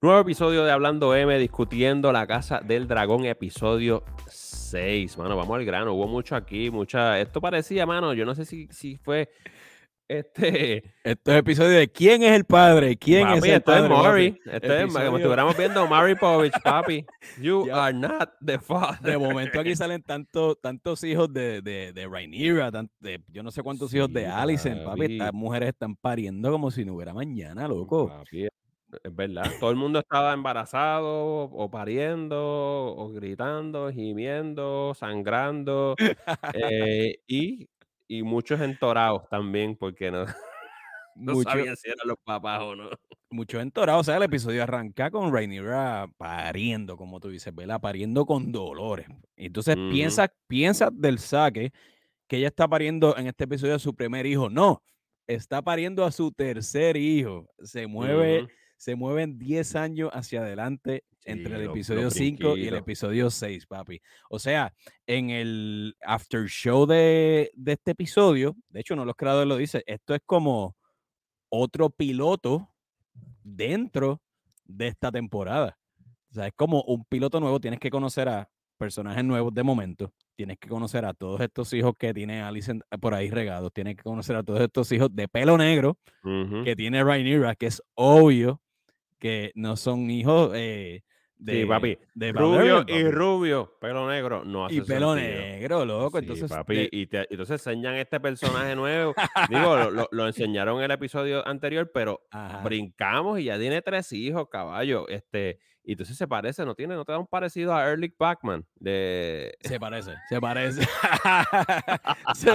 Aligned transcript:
Nuevo 0.00 0.20
episodio 0.20 0.64
de 0.64 0.70
Hablando 0.70 1.12
M, 1.16 1.36
discutiendo 1.38 2.12
la 2.12 2.24
casa 2.24 2.60
del 2.60 2.86
dragón, 2.86 3.24
episodio 3.24 4.04
6. 4.28 5.18
Mano, 5.18 5.36
vamos 5.36 5.58
al 5.58 5.64
grano. 5.64 5.92
Hubo 5.92 6.06
mucho 6.06 6.36
aquí, 6.36 6.70
mucha. 6.70 7.18
Esto 7.18 7.40
parecía, 7.40 7.84
mano. 7.84 8.14
Yo 8.14 8.24
no 8.24 8.32
sé 8.36 8.44
si, 8.44 8.68
si 8.70 8.96
fue 8.96 9.28
este. 10.06 10.84
Este 11.02 11.36
episodio 11.38 11.70
de 11.78 11.88
¿Quién 11.88 12.22
es 12.22 12.30
el 12.30 12.44
padre? 12.44 12.96
¿Quién 12.96 13.26
es 13.26 13.42
el 13.42 13.50
esto 13.50 13.72
padre? 13.72 13.82
Es 13.82 13.90
Maury. 13.90 14.30
papi? 14.30 14.50
Esto 14.52 14.72
es 14.72 14.86
como 14.86 14.98
si 15.00 15.14
estuviéramos 15.16 15.56
viendo 15.56 15.86
Maury 15.88 16.14
Povich, 16.14 16.62
papi. 16.62 17.04
You 17.42 17.68
are 17.74 17.92
not 17.92 18.30
the 18.40 18.60
father. 18.60 19.00
De 19.02 19.18
momento 19.18 19.58
aquí 19.58 19.74
salen 19.74 20.04
tanto, 20.04 20.54
tantos 20.54 21.02
hijos 21.02 21.32
de, 21.32 21.60
de, 21.60 21.92
de 21.92 22.06
Rhaenyra, 22.06 22.70
de- 23.00 23.20
yo 23.32 23.42
no 23.42 23.50
sé 23.50 23.64
cuántos 23.64 23.92
hijos 23.94 24.12
de 24.12 24.26
papi. 24.26 24.56
papi. 24.84 25.12
Estas 25.14 25.32
mujeres 25.34 25.70
están 25.70 25.96
pariendo 25.96 26.52
como 26.52 26.70
si 26.70 26.84
no 26.84 26.94
hubiera 26.94 27.12
mañana, 27.12 27.66
loco. 27.66 28.06
Papi, 28.06 28.46
es 29.02 29.14
verdad. 29.14 29.54
Todo 29.60 29.70
el 29.70 29.76
mundo 29.76 29.98
estaba 30.00 30.32
embarazado, 30.32 31.44
o 31.44 31.70
pariendo, 31.70 32.36
o 32.96 33.10
gritando, 33.12 33.90
gimiendo, 33.92 34.94
sangrando. 34.94 35.98
eh, 36.52 37.18
y, 37.26 37.68
y 38.08 38.22
muchos 38.22 38.60
entorados 38.60 39.28
también, 39.28 39.76
porque 39.76 40.10
no, 40.10 40.24
no 41.14 41.34
Mucho, 41.34 41.50
sabían 41.50 41.76
si 41.76 41.88
eran 41.90 42.08
los 42.08 42.18
papás 42.24 42.60
o 42.62 42.76
no. 42.76 42.90
mucho 43.30 43.60
entorado. 43.60 44.00
O 44.00 44.04
sea, 44.04 44.16
el 44.16 44.22
episodio 44.22 44.62
arranca 44.62 45.10
con 45.10 45.32
Rhaenyra 45.32 46.08
pariendo, 46.16 46.96
como 46.96 47.20
tú 47.20 47.28
dices, 47.28 47.54
¿verdad? 47.54 47.80
Pariendo 47.80 48.24
con 48.26 48.52
dolores. 48.52 49.06
Entonces 49.36 49.78
piensa, 49.88 50.32
piensa 50.46 50.90
del 50.92 51.18
saque 51.18 51.72
que 52.28 52.38
ella 52.38 52.48
está 52.48 52.68
pariendo 52.68 53.16
en 53.18 53.26
este 53.28 53.44
episodio 53.44 53.74
a 53.76 53.78
su 53.80 53.94
primer 53.94 54.26
hijo. 54.26 54.50
No, 54.50 54.82
está 55.26 55.62
pariendo 55.62 56.04
a 56.04 56.12
su 56.12 56.32
tercer 56.32 56.96
hijo. 56.96 57.48
Se 57.62 57.86
mueve. 57.86 58.48
Se 58.78 58.94
mueven 58.94 59.38
10 59.38 59.76
años 59.76 60.10
hacia 60.12 60.40
adelante 60.40 61.04
entre 61.24 61.56
el 61.56 61.62
episodio 61.64 62.04
los 62.04 62.14
5 62.14 62.56
y 62.56 62.68
el 62.68 62.76
episodio 62.76 63.28
6, 63.28 63.66
papi. 63.66 64.00
O 64.30 64.38
sea, 64.38 64.72
en 65.06 65.30
el 65.30 65.96
after 66.00 66.46
show 66.46 66.86
de, 66.86 67.50
de 67.54 67.72
este 67.72 67.90
episodio, 67.90 68.56
de 68.70 68.80
hecho, 68.80 68.96
no 68.96 69.04
los 69.04 69.16
creadores 69.16 69.48
lo 69.48 69.56
dicen, 69.56 69.82
esto 69.84 70.14
es 70.14 70.20
como 70.24 70.76
otro 71.50 71.90
piloto 71.90 72.72
dentro 73.42 74.22
de 74.64 74.86
esta 74.86 75.10
temporada. 75.10 75.76
O 76.30 76.34
sea, 76.34 76.46
es 76.46 76.52
como 76.54 76.82
un 76.82 77.04
piloto 77.04 77.40
nuevo, 77.40 77.60
tienes 77.60 77.80
que 77.80 77.90
conocer 77.90 78.28
a 78.28 78.48
personajes 78.78 79.24
nuevos 79.24 79.52
de 79.52 79.64
momento, 79.64 80.12
tienes 80.36 80.56
que 80.58 80.68
conocer 80.68 81.04
a 81.04 81.12
todos 81.12 81.40
estos 81.40 81.72
hijos 81.72 81.94
que 81.98 82.14
tiene 82.14 82.42
Alicent 82.42 82.82
por 83.00 83.12
ahí 83.12 83.28
regados, 83.28 83.72
tienes 83.72 83.96
que 83.96 84.04
conocer 84.04 84.36
a 84.36 84.44
todos 84.44 84.60
estos 84.60 84.92
hijos 84.92 85.08
de 85.12 85.26
pelo 85.26 85.58
negro 85.58 85.98
que 86.64 86.76
tiene 86.76 87.02
Rhaenyra, 87.02 87.56
que 87.56 87.66
es 87.66 87.82
obvio 87.94 88.62
que 89.18 89.52
no 89.54 89.76
son 89.76 90.10
hijos 90.10 90.52
eh, 90.54 91.02
de, 91.36 91.52
Sí, 91.62 91.66
papi. 91.66 91.96
de 92.14 92.32
Rubio 92.32 92.84
y 92.88 93.04
rubio, 93.10 93.76
pelo 93.80 94.08
negro, 94.10 94.44
no 94.44 94.66
hace 94.66 94.74
y 94.76 94.80
pelo 94.80 95.14
sentido. 95.14 95.40
negro, 95.40 95.84
loco. 95.84 96.18
Sí, 96.18 96.24
entonces, 96.24 96.50
papi, 96.50 96.74
de- 96.74 96.88
y 96.90 97.06
te- 97.06 97.26
entonces 97.30 97.64
enseñan 97.64 97.94
este 97.94 98.18
personaje 98.18 98.74
nuevo. 98.74 99.14
Digo, 99.48 99.76
lo, 99.76 99.90
lo- 99.90 100.08
lo 100.10 100.26
enseñaron 100.26 100.78
en 100.78 100.84
el 100.86 100.90
episodio 100.90 101.46
anterior, 101.46 101.90
pero 101.94 102.22
Ajá. 102.32 102.62
brincamos 102.64 103.38
y 103.38 103.44
ya 103.44 103.58
tiene 103.58 103.82
tres 103.82 104.12
hijos, 104.12 104.48
caballo. 104.50 105.06
Este, 105.08 105.60
y 105.88 105.92
entonces 105.92 106.18
se 106.18 106.28
parece, 106.28 106.66
no 106.66 106.74
tiene, 106.74 106.94
no 106.94 107.02
te 107.06 107.12
da 107.12 107.18
un 107.18 107.26
parecido 107.26 107.74
a 107.74 107.88
Erlich 107.88 108.14
Bachman 108.18 108.62
de 108.74 109.56
Se 109.62 109.80
parece, 109.80 110.12
se 110.28 110.38
parece. 110.38 110.82
sí, 112.34 112.50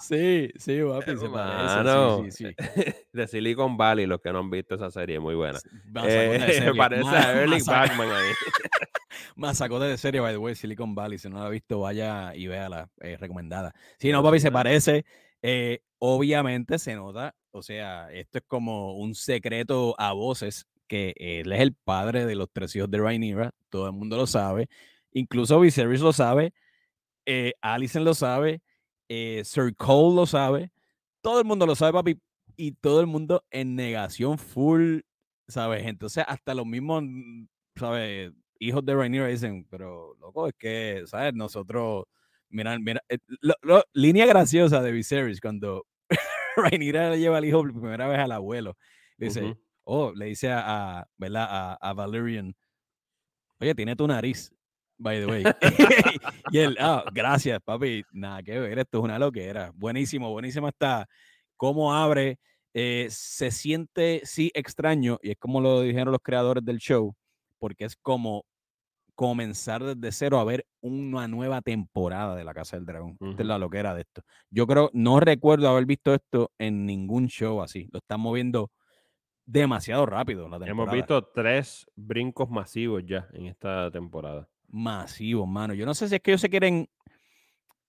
sí, 0.00 0.50
sí, 0.56 0.80
papi, 0.82 1.18
se 1.18 1.28
parece. 1.28 2.30
Sí, 2.30 2.30
sí, 2.30 2.54
sí. 2.56 2.94
de 3.12 3.28
Silicon 3.28 3.76
Valley, 3.76 4.06
los 4.06 4.22
que 4.22 4.32
no 4.32 4.38
han 4.38 4.48
visto 4.48 4.76
esa 4.76 4.90
serie, 4.90 5.20
muy 5.20 5.34
buena. 5.34 5.58
Eh, 6.02 6.40
serie. 6.46 6.74
parece 6.74 7.10
a 7.10 7.42
Erlich 7.42 7.66
Bachman 7.66 8.08
ahí. 8.10 8.32
Masacota 9.36 9.84
de 9.84 9.98
serie, 9.98 10.22
by 10.22 10.32
the 10.32 10.38
way, 10.38 10.54
Silicon 10.54 10.94
Valley. 10.94 11.18
Si 11.18 11.28
no 11.28 11.40
la 11.40 11.44
ha 11.44 11.50
visto, 11.50 11.80
vaya 11.80 12.34
y 12.34 12.46
véala, 12.46 12.88
eh, 13.02 13.18
recomendada. 13.20 13.74
Sí, 13.98 14.10
no, 14.12 14.22
papi, 14.22 14.40
se 14.40 14.50
parece. 14.50 15.04
eh, 15.42 15.82
obviamente 15.98 16.78
se 16.78 16.94
nota, 16.94 17.34
o 17.50 17.60
sea, 17.62 18.10
esto 18.12 18.38
es 18.38 18.44
como 18.46 18.94
un 18.96 19.14
secreto 19.14 19.94
a 19.98 20.14
voces 20.14 20.66
que 20.88 21.14
él 21.16 21.52
es 21.52 21.60
el 21.60 21.74
padre 21.74 22.26
de 22.26 22.34
los 22.34 22.48
tres 22.52 22.74
hijos 22.74 22.90
de 22.90 22.98
Rhaenyra, 22.98 23.52
todo 23.68 23.86
el 23.86 23.92
mundo 23.92 24.16
lo 24.16 24.26
sabe, 24.26 24.68
incluso 25.12 25.60
Viserys 25.60 26.00
lo 26.00 26.12
sabe, 26.12 26.52
eh, 27.26 27.52
lo 27.94 28.14
sabe, 28.14 28.62
eh, 29.08 29.42
Sir 29.44 29.74
Cole 29.76 30.16
lo 30.16 30.26
sabe, 30.26 30.72
todo 31.20 31.40
el 31.40 31.44
mundo 31.46 31.66
lo 31.66 31.74
sabe, 31.74 31.92
papi, 31.92 32.20
y 32.56 32.72
todo 32.72 33.00
el 33.00 33.06
mundo 33.06 33.44
en 33.50 33.76
negación 33.76 34.38
full, 34.38 35.00
¿sabes? 35.46 35.86
Entonces, 35.86 36.24
hasta 36.26 36.54
los 36.54 36.66
mismos, 36.66 37.02
mm, 37.04 37.46
¿sabes? 37.76 38.32
Hijos 38.58 38.84
de 38.84 38.94
Rhaenyra 38.94 39.28
dicen, 39.28 39.66
pero 39.70 40.14
loco, 40.20 40.48
es 40.48 40.54
que, 40.58 41.04
¿sabes? 41.06 41.34
Nosotros, 41.34 42.04
mira, 42.48 42.78
mira, 42.78 43.02
eh, 43.08 43.18
línea 43.92 44.26
graciosa 44.26 44.82
de 44.82 44.92
Viserys 44.92 45.40
cuando 45.40 45.86
Rhaenyra 46.56 47.10
le 47.10 47.20
lleva 47.20 47.38
al 47.38 47.44
hijo 47.44 47.60
por 47.62 47.72
primera 47.72 48.08
vez 48.08 48.18
al 48.18 48.32
abuelo, 48.32 48.76
dice. 49.16 49.56
Oh, 49.88 50.12
le 50.14 50.26
dice 50.26 50.50
a, 50.50 51.00
a, 51.00 51.08
¿verdad? 51.16 51.46
A, 51.48 51.74
a 51.80 51.92
Valerian, 51.94 52.54
oye, 53.58 53.74
tiene 53.74 53.96
tu 53.96 54.06
nariz, 54.06 54.52
by 54.98 55.18
the 55.18 55.26
way. 55.26 55.44
y 56.52 56.58
él, 56.58 56.76
ah, 56.78 57.04
gracias, 57.12 57.58
papi, 57.64 58.04
nada 58.12 58.42
que 58.42 58.58
ver, 58.60 58.78
esto 58.78 58.98
es 58.98 59.04
una 59.04 59.18
loquera. 59.18 59.72
Buenísimo, 59.74 60.30
buenísimo 60.30 60.68
está 60.68 61.08
cómo 61.56 61.94
abre, 61.94 62.38
eh, 62.74 63.08
se 63.10 63.50
siente, 63.50 64.20
sí, 64.24 64.50
extraño, 64.54 65.18
y 65.22 65.30
es 65.30 65.38
como 65.38 65.60
lo 65.60 65.80
dijeron 65.80 66.12
los 66.12 66.22
creadores 66.22 66.64
del 66.64 66.78
show, 66.78 67.14
porque 67.58 67.86
es 67.86 67.96
como 67.96 68.44
comenzar 69.14 69.82
desde 69.82 70.12
cero 70.12 70.38
a 70.38 70.44
ver 70.44 70.66
una 70.80 71.26
nueva 71.28 71.62
temporada 71.62 72.36
de 72.36 72.44
La 72.44 72.54
Casa 72.54 72.76
del 72.76 72.84
Dragón. 72.84 73.16
Esta 73.20 73.42
es 73.42 73.48
la 73.48 73.58
loquera 73.58 73.94
de 73.94 74.02
esto. 74.02 74.22
Yo 74.50 74.66
creo, 74.66 74.90
no 74.92 75.18
recuerdo 75.18 75.68
haber 75.68 75.86
visto 75.86 76.14
esto 76.14 76.52
en 76.58 76.86
ningún 76.86 77.26
show 77.26 77.62
así. 77.62 77.88
Lo 77.90 77.98
están 77.98 78.20
moviendo 78.20 78.70
demasiado 79.48 80.04
rápido 80.06 80.48
la 80.48 80.58
temporada. 80.58 80.70
Hemos 80.70 80.92
visto 80.92 81.22
tres 81.34 81.86
brincos 81.96 82.50
masivos 82.50 83.02
ya 83.06 83.26
en 83.32 83.46
esta 83.46 83.90
temporada. 83.90 84.46
Masivo, 84.68 85.46
mano. 85.46 85.72
Yo 85.74 85.86
no 85.86 85.94
sé 85.94 86.08
si 86.08 86.14
es 86.16 86.20
que 86.20 86.32
ellos 86.32 86.40
se 86.42 86.50
quieren 86.50 86.88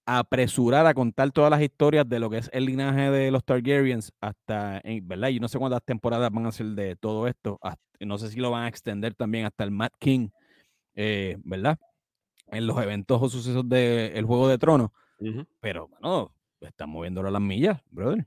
apresurar 0.06 0.86
a 0.88 0.94
contar 0.94 1.32
todas 1.32 1.52
las 1.52 1.62
historias 1.62 2.08
de 2.08 2.20
lo 2.20 2.30
que 2.30 2.38
es 2.40 2.50
el 2.54 2.66
linaje 2.66 3.12
de 3.12 3.30
los 3.30 3.44
Targaryens 3.44 4.12
hasta, 4.22 4.82
en- 4.84 5.08
¿verdad? 5.08 5.28
Yo 5.30 5.40
no 5.40 5.48
sé 5.48 5.60
cuántas 5.60 5.84
temporadas 5.84 6.32
van 6.32 6.46
a 6.46 6.52
ser 6.52 6.68
de 6.68 6.96
todo 6.96 7.28
esto. 7.28 7.60
hasta- 7.62 7.82
no 8.00 8.18
sé 8.18 8.30
si 8.30 8.40
lo 8.40 8.50
van 8.50 8.64
a 8.64 8.68
extender 8.70 9.14
también 9.14 9.46
hasta 9.46 9.66
el 9.66 9.72
Mad 9.72 9.92
King, 10.00 10.30
eh, 10.96 11.36
¿verdad? 11.44 11.78
En 12.48 12.66
los 12.66 12.82
eventos 12.82 13.22
o 13.22 13.30
sucesos 13.30 13.68
del 13.68 14.24
Juego 14.26 14.48
de 14.48 14.58
Tronos. 14.58 14.92
Pero, 15.60 15.90
bueno, 15.90 16.34
están 16.62 16.90
moviéndolo 16.90 17.28
a 17.28 17.32
las 17.32 17.42
millas, 17.42 17.82
brother. 17.92 18.26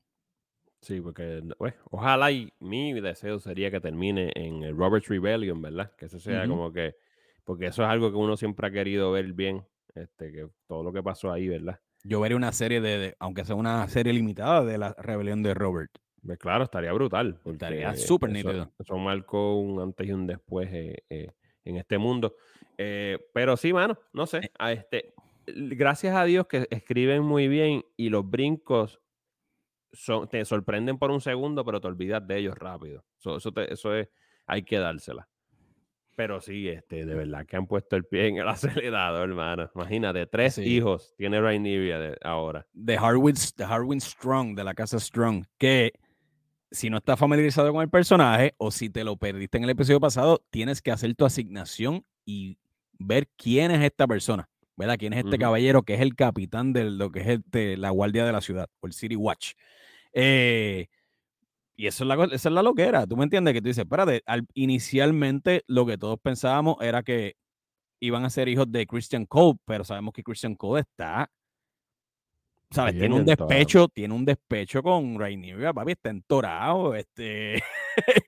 Sí, 0.82 1.00
porque 1.00 1.42
pues, 1.56 1.74
ojalá 1.90 2.30
y 2.32 2.52
mi 2.60 2.92
deseo 3.00 3.38
sería 3.38 3.70
que 3.70 3.80
termine 3.80 4.32
en 4.34 4.62
el 4.64 4.76
Robert's 4.76 5.08
Rebellion, 5.08 5.62
¿verdad? 5.62 5.92
Que 5.96 6.06
eso 6.06 6.18
sea 6.18 6.40
Ujú. 6.42 6.50
como 6.50 6.72
que, 6.72 6.96
porque 7.44 7.66
eso 7.66 7.82
es 7.84 7.88
algo 7.88 8.10
que 8.10 8.16
uno 8.16 8.36
siempre 8.36 8.66
ha 8.66 8.70
querido 8.70 9.12
ver 9.12 9.32
bien, 9.32 9.64
este, 9.94 10.32
que 10.32 10.48
todo 10.66 10.82
lo 10.82 10.92
que 10.92 11.02
pasó 11.02 11.32
ahí, 11.32 11.48
¿verdad? 11.48 11.78
Yo 12.04 12.20
veré 12.20 12.34
una 12.34 12.50
serie 12.50 12.80
de, 12.80 12.98
de- 12.98 13.16
aunque 13.20 13.44
sea 13.44 13.54
una 13.54 13.86
serie 13.88 14.12
limitada, 14.12 14.64
de 14.64 14.76
la 14.76 14.92
rebelión 14.98 15.42
de 15.44 15.54
Robert. 15.54 15.92
Pues 16.26 16.38
claro, 16.38 16.64
estaría 16.64 16.92
brutal. 16.92 17.38
Estaría 17.44 17.94
súper 17.96 18.30
nítido. 18.30 18.72
Eso 18.78 18.96
marcó 18.98 19.56
un 19.60 19.80
antes 19.80 20.06
y 20.08 20.12
un 20.12 20.26
después 20.26 20.68
eh, 20.72 21.04
eh, 21.10 21.30
en 21.64 21.76
este 21.76 21.98
mundo. 21.98 22.34
Eh, 22.76 23.18
pero 23.32 23.56
sí, 23.56 23.72
mano, 23.72 23.96
no 24.12 24.24
Eh. 24.24 24.26
sé. 24.26 24.50
A 24.58 24.72
este, 24.72 25.14
gracias 25.46 26.14
a 26.16 26.24
Dios 26.24 26.46
que 26.46 26.66
escriben 26.70 27.22
muy 27.22 27.46
bien 27.48 27.84
y 27.96 28.08
los 28.08 28.28
brincos 28.28 29.00
son, 29.92 30.28
te 30.28 30.44
sorprenden 30.44 30.98
por 30.98 31.10
un 31.10 31.20
segundo, 31.20 31.64
pero 31.64 31.80
te 31.80 31.86
olvidas 31.88 32.26
de 32.26 32.38
ellos 32.38 32.56
rápido. 32.56 33.04
So- 33.18 33.36
Eso, 33.36 33.52
te- 33.52 33.72
eso 33.72 33.94
es, 33.94 34.08
hay 34.46 34.62
que 34.62 34.78
dársela. 34.78 35.28
Pero 36.14 36.40
sí, 36.42 36.68
este, 36.68 37.06
de 37.06 37.14
verdad 37.14 37.46
que 37.46 37.56
han 37.56 37.66
puesto 37.66 37.96
el 37.96 38.04
pie 38.04 38.28
en 38.28 38.36
el 38.36 38.48
acelerador, 38.92 39.28
hermano. 39.30 39.70
Imagínate, 39.74 40.26
tres 40.26 40.54
Sí. 40.54 40.62
hijos 40.62 41.14
tiene 41.16 41.40
Rhaenyra 41.40 41.98
de- 41.98 42.18
ahora. 42.22 42.66
de 42.72 42.96
Harwin, 42.98 43.34
de 43.56 43.64
Harwin 43.64 44.00
Strong, 44.00 44.54
de 44.54 44.64
la 44.64 44.74
casa 44.74 44.98
Strong, 45.00 45.44
que 45.58 45.92
si 46.70 46.88
no 46.90 46.98
estás 46.98 47.18
familiarizado 47.18 47.72
con 47.72 47.82
el 47.82 47.88
personaje 47.90 48.54
o 48.58 48.70
si 48.70 48.88
te 48.90 49.04
lo 49.04 49.16
perdiste 49.16 49.58
en 49.58 49.64
el 49.64 49.70
episodio 49.70 50.00
pasado, 50.00 50.42
tienes 50.50 50.80
que 50.82 50.90
hacer 50.90 51.14
tu 51.14 51.24
asignación 51.24 52.04
y 52.24 52.58
ver 52.98 53.28
quién 53.36 53.70
es 53.70 53.82
esta 53.82 54.06
persona, 54.06 54.48
¿verdad? 54.76 54.96
¿Quién 54.98 55.12
es 55.14 55.18
este 55.20 55.30
Ujú. 55.36 55.38
caballero 55.40 55.82
que 55.82 55.94
es 55.94 56.00
el 56.00 56.14
capitán 56.14 56.72
de 56.72 56.84
lo 56.84 57.10
que 57.10 57.20
es 57.20 57.26
este- 57.28 57.76
la 57.76 57.90
guardia 57.90 58.24
de 58.24 58.32
la 58.32 58.40
ciudad 58.40 58.68
o 58.80 58.86
el 58.86 58.92
City 58.92 59.16
Watch? 59.16 59.52
Eh, 60.12 60.86
y 61.76 61.86
eso 61.86 62.04
es 62.04 62.08
la, 62.08 62.24
esa 62.26 62.48
es 62.48 62.52
la 62.54 62.62
loquera, 62.62 63.06
¿tú 63.06 63.16
me 63.16 63.24
entiendes? 63.24 63.54
Que 63.54 63.60
tú 63.62 63.68
dices, 63.68 63.84
espérate, 63.84 64.22
al- 64.26 64.46
inicialmente 64.54 65.62
lo 65.66 65.86
que 65.86 65.96
todos 65.98 66.18
pensábamos 66.20 66.76
era 66.80 67.02
que 67.02 67.34
iban 68.00 68.24
a 68.24 68.30
ser 68.30 68.48
hijos 68.48 68.70
de 68.70 68.86
Christian 68.86 69.26
Cole, 69.26 69.58
pero 69.64 69.84
sabemos 69.84 70.12
que 70.12 70.22
Christian 70.22 70.54
Cole 70.54 70.80
está 70.82 71.30
¿sabes? 72.70 72.94
Tiene 73.00 73.14
un 73.14 73.20
despecho, 73.48 73.88
tiene 73.88 74.14
un 74.14 74.24
despecho 74.24 74.82
con 74.82 75.18
Rhaenyra, 75.18 75.72
papi, 75.74 75.92
está 75.92 76.08
entorado, 76.10 76.94
este, 76.94 77.62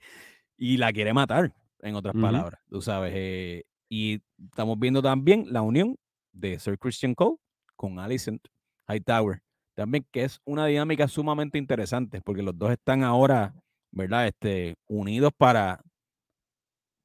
y 0.59 0.77
la 0.77 0.93
quiere 0.93 1.13
matar. 1.15 1.53
en 1.81 1.95
otras 1.95 2.15
palabras, 2.23 2.61
tú 2.69 2.81
sabes. 2.83 3.13
eh, 3.15 3.65
y 3.89 4.21
estamos 4.45 4.79
viendo 4.79 5.01
también 5.03 5.47
la 5.51 5.63
unión 5.63 5.97
de 6.33 6.59
Sir 6.59 6.79
Christian 6.79 7.15
Cole 7.15 7.37
con 7.77 7.99
Alicent 7.99 8.47
Hightower, 8.89 9.43
también 9.75 10.07
que 10.11 10.25
es 10.25 10.41
una 10.45 10.67
dinámica 10.67 11.09
sumamente 11.09 11.59
interesante, 11.59 12.21
porque 12.23 12.43
los 12.43 12.57
dos 12.57 12.71
están 12.71 13.05
ahora, 13.05 13.55
¿verdad? 13.91 14.27
Este, 14.27 14.77
unidos 14.87 15.33
para 15.37 15.81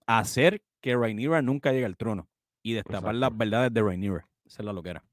hacer 0.07 0.62
que 0.81 0.95
Rhaenyra 0.95 1.42
nunca 1.42 1.71
llegue 1.71 1.86
al 1.86 1.98
trono 1.98 2.30
y 2.63 2.74
destapar 2.74 3.16
las 3.16 3.36
verdades 3.36 3.74
de 3.74 3.81
Rhaenyra. 3.81 4.27
Esa 4.45 4.62
es 4.62 4.66
la 4.66 4.74
loquera. 4.74 5.04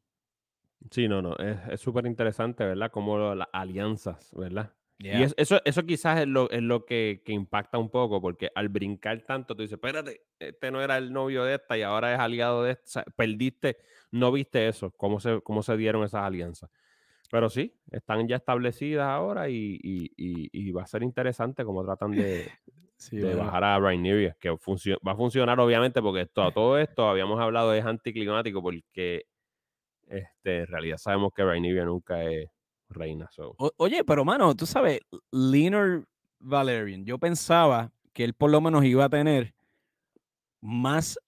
Sí, 0.90 1.08
no, 1.08 1.20
no, 1.20 1.36
es 1.36 1.56
es 1.68 1.80
súper 1.80 2.06
interesante, 2.06 2.64
¿verdad? 2.64 2.90
Como 2.90 3.18
lo- 3.18 3.34
las 3.34 3.48
alianzas, 3.52 4.30
¿verdad? 4.36 4.72
Y 4.98 5.22
es- 5.22 5.34
eso, 5.36 5.60
eso 5.64 5.84
quizás 5.84 6.20
es 6.20 6.26
lo, 6.26 6.48
es 6.50 6.62
lo 6.62 6.84
que, 6.86 7.22
que 7.24 7.32
impacta 7.32 7.76
un 7.78 7.90
poco, 7.90 8.20
porque 8.22 8.50
al 8.54 8.68
brincar 8.68 9.20
tanto, 9.22 9.54
tú 9.54 9.62
dices, 9.62 9.74
espérate, 9.74 10.22
este 10.38 10.70
no 10.70 10.80
era 10.80 10.96
el 10.96 11.12
novio 11.12 11.44
de 11.44 11.56
esta 11.56 11.76
y 11.76 11.82
ahora 11.82 12.14
es 12.14 12.20
aliado 12.20 12.62
de 12.62 12.72
esta. 12.72 12.84
O 12.84 12.88
sea, 12.88 13.04
perdiste, 13.16 13.76
no 14.10 14.32
viste 14.32 14.68
eso, 14.68 14.90
cómo 14.92 15.20
se, 15.20 15.40
cómo 15.42 15.62
se 15.62 15.76
dieron 15.76 16.02
esas 16.04 16.22
alianzas. 16.22 16.70
Pero 17.30 17.48
sí, 17.48 17.74
están 17.90 18.26
ya 18.28 18.36
establecidas 18.36 19.06
ahora 19.06 19.48
y, 19.48 19.78
y- 19.82 20.10
y- 20.16 20.48
y 20.52 20.70
va 20.72 20.82
a 20.82 20.86
ser 20.86 21.02
interesante 21.02 21.64
cómo 21.64 21.84
tratan 21.84 22.14
de, 22.14 22.52
Sí, 22.96 23.16
de 23.18 23.34
bajar 23.34 23.62
a 23.64 23.78
Rhaenyra, 23.78 24.36
que 24.40 24.48
va 24.50 25.12
a 25.12 25.16
funcionar 25.16 25.60
obviamente 25.60 26.00
porque 26.00 26.22
esto, 26.22 26.50
todo 26.52 26.78
esto, 26.78 27.08
habíamos 27.08 27.38
hablado, 27.40 27.74
es 27.74 27.84
anticlimático 27.84 28.62
porque 28.62 29.24
este, 30.06 30.60
en 30.60 30.66
realidad 30.66 30.96
sabemos 30.98 31.32
que 31.34 31.44
Rhaenyra 31.44 31.84
nunca 31.84 32.22
es 32.24 32.48
reina. 32.88 33.28
so. 33.30 33.54
O- 33.58 33.72
oye, 33.78 34.04
pero 34.04 34.24
mano, 34.24 34.54
tú 34.54 34.64
sabes, 34.66 35.00
Leonard 35.30 36.04
Valerian, 36.38 37.04
yo 37.04 37.18
pensaba 37.18 37.92
que 38.12 38.24
él 38.24 38.34
por 38.34 38.50
lo 38.50 38.60
menos 38.60 38.84
iba 38.84 39.04
a 39.04 39.08
tener 39.10 39.54
más 40.60 41.18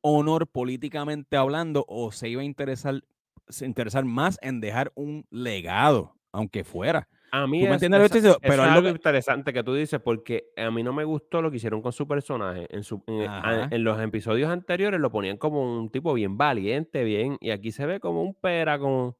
honor 0.00 0.46
políticamente 0.46 1.36
hablando 1.36 1.84
o 1.88 2.12
se 2.12 2.28
iba 2.28 2.42
a 2.42 2.44
interesar, 2.44 3.02
se 3.48 3.66
interesar 3.66 4.04
más 4.04 4.38
en 4.42 4.60
dejar 4.60 4.92
un 4.94 5.24
legado, 5.30 6.14
aunque 6.32 6.64
fuera. 6.64 7.08
A 7.32 7.46
mí 7.46 7.58
¿Tú 7.60 7.64
me 7.64 7.70
es, 7.76 7.82
entiendes 7.82 8.00
lo 8.02 8.08
que 8.32 8.38
Pero 8.40 8.62
es 8.64 8.68
algo 8.70 8.82
que- 8.84 8.90
interesante 8.90 9.52
que 9.52 9.62
tú 9.64 9.74
dices 9.74 10.00
porque 10.00 10.44
a 10.56 10.70
mí 10.70 10.82
no 10.82 10.92
me 10.92 11.04
gustó 11.04 11.42
lo 11.42 11.50
que 11.50 11.56
hicieron 11.58 11.82
con 11.82 11.92
su 11.92 12.06
personaje. 12.06 12.66
En, 12.70 12.82
su, 12.84 13.02
en, 13.06 13.22
Ajá. 13.28 13.68
en 13.70 13.84
los 13.84 14.00
episodios 14.00 14.48
anteriores 14.50 15.00
lo 15.00 15.10
ponían 15.10 15.36
como 15.36 15.78
un 15.78 15.90
tipo 15.90 16.14
bien 16.14 16.36
valiente, 16.38 17.04
bien, 17.04 17.36
y 17.40 17.50
aquí 17.50 17.72
se 17.72 17.84
ve 17.84 18.00
como 18.00 18.22
un 18.22 18.34
pera, 18.34 18.78
como... 18.78 19.16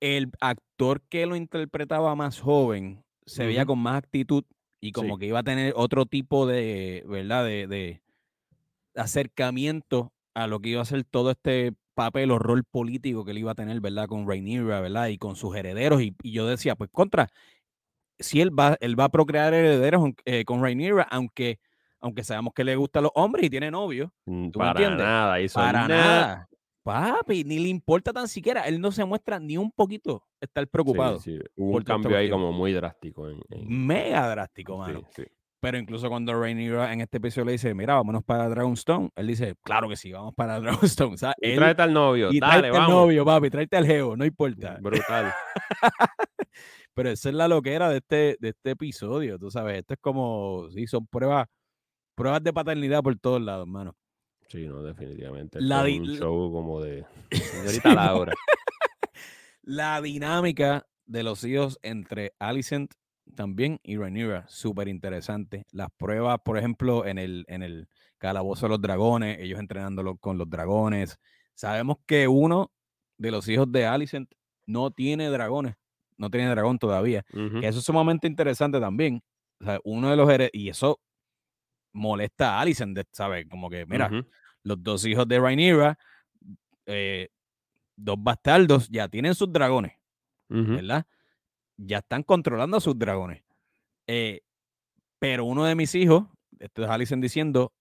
el 0.00 0.30
actor 0.40 1.00
que 1.08 1.26
lo 1.26 1.36
interpretaba 1.36 2.14
más 2.14 2.40
joven 2.40 3.04
se 3.26 3.46
veía 3.46 3.64
con 3.66 3.78
más 3.78 3.96
actitud 3.96 4.44
y 4.80 4.92
como 4.92 5.14
Sí. 5.14 5.20
que 5.20 5.26
iba 5.28 5.38
a 5.38 5.42
tener 5.44 5.72
otro 5.76 6.04
tipo 6.06 6.46
de, 6.46 7.04
¿verdad? 7.06 7.44
De, 7.44 7.66
de 7.66 8.02
acercamiento 8.94 10.12
a 10.34 10.46
lo 10.46 10.60
que 10.60 10.70
iba 10.70 10.82
a 10.82 10.86
ser 10.86 11.04
todo 11.04 11.30
este 11.30 11.72
papel 11.94 12.30
o 12.30 12.38
rol 12.38 12.64
político 12.64 13.24
que 13.24 13.30
él 13.30 13.38
iba 13.38 13.52
a 13.52 13.54
tener, 13.54 13.80
¿verdad? 13.80 14.06
Con 14.06 14.28
Rhaenyra, 14.28 14.80
¿verdad? 14.80 15.08
Y 15.08 15.18
con 15.18 15.36
sus 15.36 15.54
herederos. 15.56 16.02
Y, 16.02 16.14
y 16.22 16.32
yo 16.32 16.46
decía, 16.46 16.74
pues 16.76 16.90
contra, 16.90 17.28
si 18.18 18.40
él 18.40 18.50
va, 18.58 18.76
él 18.80 18.98
va 18.98 19.04
a 19.04 19.08
procrear 19.08 19.54
herederos 19.54 20.10
eh, 20.24 20.44
con 20.44 20.62
Rhaenyra, 20.62 21.02
aunque, 21.10 21.58
aunque 22.00 22.24
sabemos 22.24 22.52
que 22.54 22.64
le 22.64 22.76
gustan 22.76 23.04
los 23.04 23.12
hombres 23.14 23.44
y 23.46 23.50
tiene 23.50 23.70
novio. 23.70 24.12
mm, 24.26 24.50
¿Tú 24.50 24.58
me 24.58 24.64
Para 24.66 24.80
entiendes? 24.80 25.06
nada. 25.06 25.40
Hizo 25.40 25.58
Para 25.60 25.88
nada. 25.88 25.88
nada. 25.88 26.48
Papi, 26.82 27.44
ni 27.44 27.58
le 27.60 27.68
importa 27.68 28.12
tan 28.12 28.28
siquiera. 28.28 28.62
Él 28.68 28.78
no 28.78 28.92
se 28.92 29.04
muestra 29.06 29.38
ni 29.40 29.56
un 29.56 29.70
poquito 29.72 30.22
estar 30.38 30.68
preocupado. 30.68 31.18
sí, 31.18 31.38
Hubo 31.56 31.76
un 31.76 31.78
esta 31.78 31.94
cambio 31.94 32.14
ahí 32.16 32.28
como 32.28 32.52
muy 32.52 32.72
drástico. 32.74 33.28
En, 33.30 33.40
en- 33.48 33.86
Mega 33.86 34.28
drástico, 34.28 34.76
mano. 34.76 35.02
sí. 35.16 35.24
Pero 35.64 35.78
incluso 35.78 36.10
cuando 36.10 36.38
Rhaenyra 36.38 36.92
en 36.92 37.00
este 37.00 37.16
episodio 37.16 37.46
le 37.46 37.52
dice, 37.52 37.72
mira, 37.72 37.94
vámonos 37.94 38.22
para 38.22 38.50
Dragonstone, 38.50 39.08
él 39.16 39.28
dice, 39.28 39.54
claro 39.62 39.88
que 39.88 39.96
sí, 39.96 40.12
vamos 40.12 40.34
para 40.34 40.60
Dragonstone. 40.60 41.14
O 41.14 41.16
sea, 41.16 41.32
Y 41.40 41.52
él, 41.52 41.56
tráete 41.56 41.80
al 41.80 41.94
novio, 41.94 42.30
y 42.30 42.38
dale, 42.38 42.58
tráete 42.58 42.76
al 42.76 42.82
vamos. 42.82 42.90
novio, 42.90 43.24
papi, 43.24 43.48
tráete 43.48 43.76
al 43.78 43.86
geo, 43.86 44.14
no 44.14 44.26
importa. 44.26 44.76
Brutal. 44.82 45.32
Pero 46.94 47.08
esa 47.08 47.30
es 47.30 47.34
la 47.34 47.48
loquera 47.48 47.88
de 47.88 47.96
este, 47.96 48.36
de 48.40 48.50
este 48.50 48.72
episodio, 48.72 49.38
tú 49.38 49.50
sabes. 49.50 49.78
Esto 49.78 49.94
es 49.94 50.00
como, 50.00 50.68
sí, 50.70 50.86
son 50.86 51.06
pruebas, 51.06 51.46
pruebas 52.14 52.42
de 52.42 52.52
paternidad 52.52 53.02
por 53.02 53.18
todos 53.18 53.40
lados, 53.40 53.66
mano. 53.66 53.96
Sí, 54.48 54.66
no, 54.66 54.82
definitivamente. 54.82 55.62
La 55.62 55.88
es 55.88 55.98
un 55.98 56.06
show 56.08 56.52
como 56.52 56.82
de 56.82 57.06
Sí, 57.32 57.38
señorita 57.40 57.94
Laura. 57.94 58.34
La 59.62 60.02
dinámica 60.02 60.86
de 61.06 61.22
los 61.22 61.42
hijos 61.42 61.78
entre 61.80 62.34
Alicent 62.38 62.92
también 63.34 63.80
y 63.82 63.96
Rhaenyra, 63.96 64.46
súper 64.48 64.88
interesante. 64.88 65.66
Las 65.72 65.88
pruebas, 65.96 66.38
por 66.44 66.58
ejemplo, 66.58 67.06
en 67.06 67.18
el, 67.18 67.44
en 67.48 67.62
el 67.62 67.88
calabozo 68.18 68.66
de 68.66 68.70
los 68.70 68.80
dragones, 68.80 69.38
ellos 69.40 69.58
entrenándolo 69.58 70.16
con 70.16 70.38
los 70.38 70.48
dragones. 70.48 71.18
Sabemos 71.54 71.98
que 72.06 72.28
uno 72.28 72.70
de 73.18 73.30
los 73.30 73.48
hijos 73.48 73.70
de 73.70 73.86
Alicent 73.86 74.30
no 74.66 74.90
tiene 74.90 75.28
dragones, 75.28 75.74
no 76.16 76.30
tiene 76.30 76.48
dragón 76.50 76.78
todavía. 76.78 77.24
Que 77.60 77.68
eso 77.68 77.78
es 77.78 77.84
sumamente 77.84 78.26
interesante 78.26 78.80
también. 78.80 79.22
O 79.60 79.64
sea, 79.64 79.80
uno 79.84 80.10
de 80.10 80.16
los 80.16 80.28
y 80.52 80.68
eso 80.68 81.00
molesta 81.92 82.56
a 82.58 82.60
Alicent, 82.60 82.96
de- 82.96 83.06
¿sabes? 83.12 83.46
Como 83.48 83.70
que, 83.70 83.86
mira, 83.86 84.08
los 84.62 84.82
dos 84.82 85.04
hijos 85.06 85.26
de 85.28 85.38
Rhaenyra, 85.38 85.98
eh, 86.86 87.28
dos 87.96 88.16
bastardos, 88.18 88.88
ya 88.88 89.08
tienen 89.08 89.34
sus 89.34 89.52
dragones. 89.52 89.92
¿verdad? 90.76 91.06
Ya 91.76 91.98
están 91.98 92.22
controlando 92.22 92.76
a 92.76 92.80
sus 92.80 92.98
dragones. 92.98 93.42
Eh, 94.06 94.42
pero 95.18 95.44
uno 95.44 95.64
de 95.64 95.74
mis 95.74 95.94
hijos, 95.94 96.24
esto 96.58 96.84
es 96.84 96.90
Alicent 96.90 97.22
diciendo, 97.22 97.72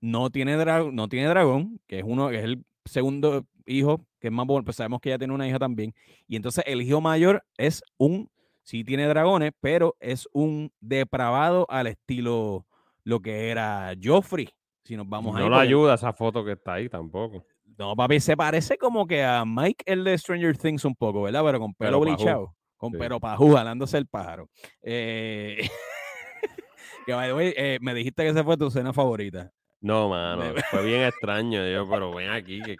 no 0.00 0.30
tiene, 0.30 0.56
no 0.92 1.08
tiene 1.08 1.26
dragón, 1.26 1.80
que 1.86 1.98
es 1.98 2.04
uno, 2.06 2.28
que 2.28 2.38
es 2.38 2.44
el 2.44 2.64
segundo 2.84 3.46
hijo, 3.66 4.06
que 4.20 4.28
es 4.28 4.32
más 4.32 4.46
bueno, 4.46 4.64
pues 4.64 4.76
sabemos 4.76 5.00
que 5.00 5.10
ella 5.10 5.18
tiene 5.18 5.34
una 5.34 5.48
hija 5.48 5.58
también. 5.58 5.94
Y 6.28 6.36
entonces 6.36 6.64
el 6.66 6.82
hijo 6.82 7.00
mayor 7.00 7.44
es 7.56 7.82
un, 7.98 8.30
sí 8.62 8.84
tiene 8.84 9.06
dragones, 9.06 9.52
pero 9.60 9.96
es 10.00 10.28
un 10.32 10.72
depravado 10.80 11.66
al 11.68 11.88
estilo 11.88 12.66
lo 13.04 13.20
que 13.20 13.50
era 13.50 13.94
Joffrey. 14.02 14.48
Si 14.84 14.96
nos 14.96 15.08
vamos 15.08 15.34
no 15.34 15.42
ahí. 15.42 15.48
lo 15.48 15.56
ayuda 15.56 15.94
esa 15.94 16.12
foto 16.12 16.44
que 16.44 16.52
está 16.52 16.74
ahí 16.74 16.88
tampoco. 16.88 17.44
no, 17.78 17.96
papi, 17.96 18.20
se 18.20 18.36
parece 18.36 18.78
como 18.78 19.06
que 19.06 19.24
a 19.24 19.44
Mike, 19.44 19.84
el 19.86 20.04
de 20.04 20.16
Stranger 20.16 20.56
Things, 20.56 20.84
un 20.84 20.94
poco, 20.94 21.22
¿verdad? 21.22 21.42
Pero 21.44 21.58
con 21.58 21.74
pelo 21.74 22.00
Pero 22.00 22.16
blichado. 22.16 22.55
Con 22.76 22.92
sí. 22.92 22.98
pelo 22.98 23.18
pajú, 23.20 23.54
jalándose 23.54 23.98
el 23.98 24.06
pájaro. 24.06 24.48
Eh, 24.82 25.56
que, 27.06 27.14
way, 27.14 27.54
eh, 27.56 27.78
me 27.80 27.94
dijiste 27.94 28.22
que 28.22 28.30
esa 28.30 28.44
fue 28.44 28.56
tu 28.56 28.70
cena 28.70 28.92
favorita. 28.92 29.50
No, 29.80 30.08
mano, 30.08 30.54
fue 30.70 30.84
bien 30.84 31.02
extraño. 31.06 31.66
Yo, 31.68 31.88
pero 31.88 32.12
ven 32.12 32.30
aquí, 32.30 32.60
que, 32.62 32.76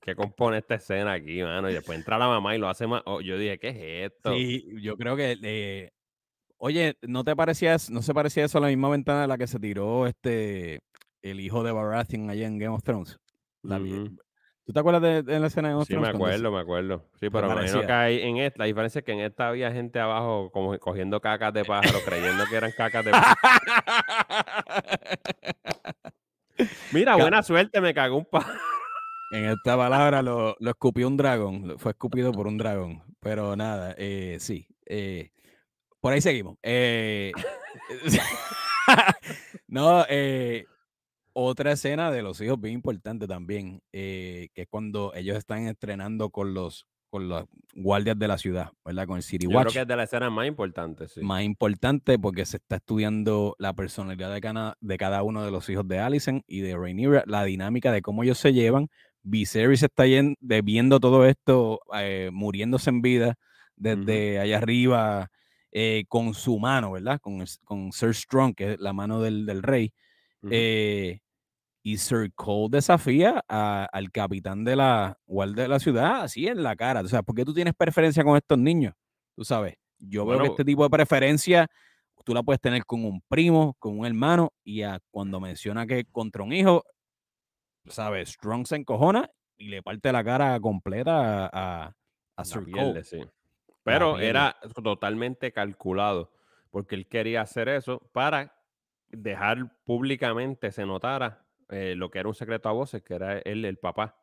que- 0.00 0.14
compone 0.14 0.58
esta 0.58 0.76
escena 0.76 1.12
aquí, 1.12 1.42
mano. 1.42 1.68
Y 1.68 1.74
después 1.74 1.98
entra 1.98 2.16
la 2.16 2.26
mamá 2.28 2.56
y 2.56 2.58
lo 2.58 2.68
hace 2.68 2.86
más. 2.86 3.02
oh, 3.04 3.20
yo 3.20 3.36
dije, 3.36 3.58
¿qué 3.58 3.68
es 3.68 4.12
esto? 4.12 4.32
Sí, 4.32 4.66
yo 4.80 4.96
creo 4.96 5.16
que. 5.16 5.36
eh, 5.42 5.90
oye, 6.56 6.96
¿no 7.02 7.24
te 7.24 7.36
parecía, 7.36 7.76
no 7.90 8.00
se 8.02 8.14
parecía 8.14 8.44
eso 8.46 8.58
a 8.58 8.62
la 8.62 8.68
misma 8.68 8.88
ventana 8.88 9.22
de 9.22 9.28
la 9.28 9.36
que 9.36 9.46
se 9.46 9.58
tiró 9.60 10.06
este 10.06 10.80
el 11.20 11.40
hijo 11.40 11.62
de 11.62 11.72
Baratheon 11.72 12.30
allá 12.30 12.46
en 12.46 12.58
Game 12.58 12.74
of 12.74 12.82
Thrones? 12.82 13.18
La 13.62 13.78
Ujú. 13.78 14.16
¿Tú 14.68 14.74
te 14.74 14.80
acuerdas 14.80 15.00
de, 15.00 15.22
de 15.22 15.40
la 15.40 15.46
escena 15.46 15.68
de 15.68 15.72
Game 15.72 15.80
of 15.80 15.88
Sí, 15.88 15.94
me 15.94 16.00
Thrones? 16.00 16.14
acuerdo, 16.16 16.52
me 16.52 16.60
acuerdo. 16.60 17.02
Sí, 17.18 17.30
pero 17.30 17.48
me 17.48 17.54
imagino 17.54 17.86
que 17.86 17.90
hay 17.92 18.20
en 18.20 18.36
esta, 18.36 18.58
la 18.58 18.64
diferencia 18.66 18.98
es 18.98 19.04
que 19.06 19.12
en 19.12 19.20
esta 19.20 19.48
había 19.48 19.72
gente 19.72 19.98
abajo 19.98 20.50
como 20.52 20.78
cogiendo 20.78 21.22
cacas 21.22 21.54
de 21.54 21.64
pájaro, 21.64 22.00
creyendo 22.04 22.44
que 22.50 22.56
eran 22.56 22.72
cacas 22.76 23.02
de 23.02 23.10
pájaro. 23.12 23.34
Mira, 26.92 27.16
Ca- 27.16 27.22
buena 27.22 27.42
suerte, 27.42 27.80
me 27.80 27.94
cagó 27.94 28.18
un 28.18 28.26
pájaro. 28.26 28.58
En 29.32 29.46
esta 29.46 29.74
palabra 29.74 30.20
lo, 30.20 30.54
lo 30.60 30.70
escupió 30.70 31.08
un 31.08 31.16
dragón, 31.16 31.78
fue 31.78 31.92
escupido 31.92 32.30
por 32.32 32.46
un 32.46 32.58
dragón, 32.58 33.02
pero 33.20 33.56
nada, 33.56 33.94
eh, 33.96 34.36
sí, 34.38 34.66
eh, 34.84 35.30
por 36.00 36.12
ahí 36.12 36.20
seguimos. 36.20 36.58
eh, 36.62 37.32
no, 39.66 40.04
eh, 40.10 40.66
otra 41.40 41.72
escena 41.72 42.10
de 42.10 42.22
los 42.22 42.40
hijos 42.40 42.60
bien 42.60 42.74
importante 42.74 43.26
también, 43.26 43.80
eh, 43.92 44.48
que 44.54 44.62
es 44.62 44.68
cuando 44.68 45.12
ellos 45.14 45.36
están 45.36 45.66
estrenando 45.68 46.30
con 46.30 46.52
los, 46.54 46.86
con 47.10 47.28
los 47.28 47.44
guardias 47.74 48.18
de 48.18 48.26
la 48.28 48.38
ciudad, 48.38 48.70
¿verdad? 48.84 49.06
Con 49.06 49.16
el 49.18 49.22
City 49.22 49.44
Yo 49.44 49.50
creo 49.50 49.60
Watch 49.60 49.72
que 49.74 49.80
es 49.80 49.86
de 49.86 49.96
las 49.96 50.08
escenas 50.08 50.32
más 50.32 50.46
importantes, 50.48 51.12
sí. 51.12 51.20
más 51.22 51.42
importante 51.42 52.18
porque 52.18 52.44
se 52.44 52.56
está 52.56 52.76
estudiando 52.76 53.54
la 53.58 53.72
personalidad 53.72 54.32
de 54.34 54.40
cada, 54.40 54.76
de 54.80 54.96
cada 54.98 55.22
uno 55.22 55.44
de 55.44 55.50
los 55.50 55.68
hijos 55.68 55.86
de 55.86 56.00
Alicent 56.00 56.42
y 56.46 56.60
de 56.60 56.76
Rhaenyra, 56.76 57.22
la 57.26 57.44
dinámica 57.44 57.92
de 57.92 58.02
cómo 58.02 58.24
ellos 58.24 58.38
se 58.38 58.52
llevan. 58.52 58.88
Viserys 59.22 59.82
está 59.82 60.06
yen- 60.06 60.36
de 60.40 60.62
viendo 60.62 60.98
todo 61.00 61.24
esto, 61.26 61.80
eh, 61.94 62.30
muriéndose 62.32 62.90
en 62.90 63.00
vida 63.02 63.34
desde 63.76 64.40
allá 64.40 64.56
arriba 64.58 65.30
eh, 65.70 66.04
con 66.08 66.34
su 66.34 66.58
mano, 66.58 66.92
¿verdad? 66.92 67.20
Con, 67.20 67.44
con 67.64 67.92
Sir 67.92 68.14
Strong, 68.14 68.54
que 68.56 68.72
es 68.72 68.80
la 68.80 68.92
mano 68.92 69.20
del, 69.20 69.44
del 69.46 69.62
rey. 69.62 69.92
Eh, 70.50 71.20
y 71.88 71.96
Sir 71.96 72.30
Cole 72.34 72.68
desafía 72.70 73.42
a- 73.48 73.88
al 73.90 74.10
capitán 74.10 74.62
de 74.62 74.76
la 74.76 75.18
guardia 75.26 75.62
de 75.62 75.68
la 75.68 75.78
ciudad 75.78 76.20
así 76.22 76.46
en 76.46 76.62
la 76.62 76.76
cara. 76.76 77.00
O 77.00 77.08
sea, 77.08 77.22
¿por 77.22 77.34
qué 77.34 77.46
tú 77.46 77.54
tienes 77.54 77.72
preferencia 77.74 78.22
con 78.22 78.36
estos 78.36 78.58
niños? 78.58 78.92
Tú 79.34 79.42
sabes, 79.42 79.76
yo 79.98 80.26
veo 80.26 80.38
que 80.40 80.48
este 80.48 80.64
tipo 80.66 80.82
de 80.82 80.90
preferencia, 80.90 81.66
tú 82.24 82.34
la 82.34 82.42
puedes 82.42 82.60
tener 82.60 82.84
con 82.84 83.06
un 83.06 83.22
primo, 83.26 83.74
con 83.78 83.98
un 83.98 84.04
hermano, 84.04 84.52
y 84.64 84.82
cuando 85.10 85.40
menciona 85.40 85.86
que 85.86 86.04
contra 86.04 86.42
un 86.42 86.52
hijo, 86.52 86.84
¿sabes? 87.86 88.32
Strong 88.32 88.66
se 88.66 88.76
encojona 88.76 89.30
y 89.56 89.68
le 89.68 89.82
parte 89.82 90.12
la 90.12 90.22
cara 90.22 90.60
completa 90.60 91.46
a, 91.46 91.94
a, 92.36 92.44
Sir 92.44 92.70
Cole. 92.70 93.02
Sí. 93.02 93.20
Pero 93.82 94.18
era 94.18 94.56
totalmente 94.84 95.52
calculado, 95.52 96.34
porque 96.70 96.96
él 96.96 97.08
quería 97.08 97.40
hacer 97.40 97.70
eso 97.70 98.10
para 98.12 98.54
dejar 99.08 99.74
públicamente 99.84 100.70
se 100.70 100.84
notara 100.84 101.47
eh, 101.70 101.94
lo 101.94 102.10
que 102.10 102.18
era 102.18 102.28
un 102.28 102.34
secreto 102.34 102.68
a 102.68 102.72
voces, 102.72 103.02
que 103.02 103.14
era 103.14 103.38
él 103.38 103.64
el 103.64 103.78
papá 103.78 104.20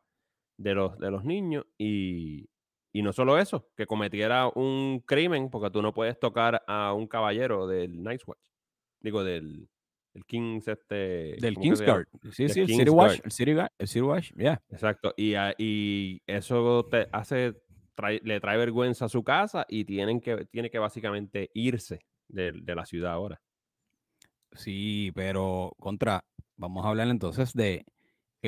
de 0.56 0.74
los, 0.74 0.98
de 0.98 1.10
los 1.10 1.24
niños, 1.24 1.66
y, 1.78 2.48
y 2.92 3.02
no 3.02 3.12
solo 3.12 3.38
eso, 3.38 3.68
que 3.76 3.86
cometiera 3.86 4.48
un 4.54 5.02
crimen, 5.06 5.50
porque 5.50 5.70
tú 5.70 5.82
no 5.82 5.94
puedes 5.94 6.18
tocar 6.18 6.62
a 6.66 6.92
un 6.92 7.06
caballero 7.06 7.66
del 7.66 8.02
Night 8.02 8.22
Watch. 8.26 8.38
Digo, 9.00 9.22
del 9.22 9.68
el 10.16 10.24
King's 10.24 10.66
este. 10.66 11.36
Del 11.38 11.56
King's 11.56 11.82
Guard. 11.82 12.08
Sí, 12.32 12.48
sí, 12.48 12.60
el 12.60 12.68
City, 12.68 12.88
Watch, 12.88 13.20
el 13.22 13.30
City. 13.30 13.52
El 13.78 13.86
City 13.86 14.00
Watch, 14.00 14.32
ya. 14.34 14.62
Exacto. 14.70 15.12
Y, 15.14 15.34
y, 15.58 16.22
eso 16.26 16.86
te 16.90 17.06
hace. 17.12 17.54
le 18.22 18.40
trae 18.40 18.56
vergüenza 18.56 19.04
a 19.04 19.08
su 19.10 19.22
casa 19.22 19.66
y 19.68 19.84
tienen 19.84 20.22
que, 20.22 20.46
tiene 20.46 20.70
que 20.70 20.78
básicamente 20.78 21.50
irse 21.52 22.06
de, 22.28 22.52
de 22.52 22.74
la 22.74 22.86
ciudad 22.86 23.12
ahora. 23.12 23.42
Sí, 24.52 25.12
pero 25.14 25.76
contra. 25.78 26.24
Vamos 26.56 26.84
a 26.84 26.88
hablar 26.88 27.08
entonces 27.08 27.52
de 27.52 27.84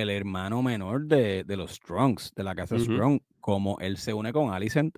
el 0.00 0.11
hermano 0.11 0.62
menor 0.62 1.07
de, 1.07 1.45
los 1.49 1.73
Strongs, 1.73 2.33
de 2.35 2.45
la 2.45 2.55
casa 2.55 2.79
Strong, 2.79 3.21
como 3.41 3.79
él 3.81 3.97
se 3.97 4.15
une 4.15 4.33
con 4.33 4.53
Alicent. 4.53 4.97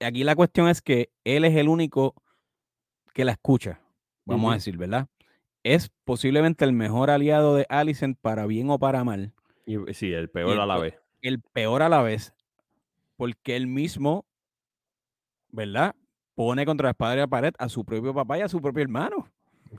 Aquí 0.00 0.24
la 0.24 0.36
cuestión 0.36 0.68
es 0.68 0.82
que 0.82 1.10
él 1.24 1.44
es 1.44 1.56
el 1.56 1.68
único 1.68 2.14
que 3.14 3.24
la 3.24 3.32
escucha, 3.32 3.80
vamos 4.24 4.52
a 4.52 4.54
decir, 4.54 4.76
¿verdad? 4.76 5.08
Es 5.62 5.90
posiblemente 6.04 6.64
el 6.64 6.72
mejor 6.72 7.10
aliado 7.10 7.56
de 7.56 7.66
Alicent 7.68 8.18
para 8.20 8.46
bien 8.46 8.70
o 8.70 8.78
para 8.78 9.04
mal. 9.04 9.32
Y, 9.64 9.76
sí, 9.94 10.12
el 10.12 10.28
peor 10.28 10.60
a 10.60 10.66
la 10.66 10.78
vez. 10.78 11.00
El 11.22 11.40
peor 11.40 11.82
a 11.82 11.88
la 11.88 12.02
vez, 12.02 12.34
porque 13.16 13.56
él 13.56 13.66
mismo, 13.66 14.26
¿verdad? 15.48 15.96
Pone 16.34 16.66
contra 16.66 16.84
la 16.84 16.90
espada 16.90 17.12
de 17.12 17.20
la 17.20 17.26
pared 17.26 17.54
a 17.58 17.68
su 17.70 17.84
propio 17.84 18.12
papá 18.12 18.38
y 18.38 18.42
a 18.42 18.48
su 18.48 18.60
propio 18.60 18.82
hermano. 18.82 19.32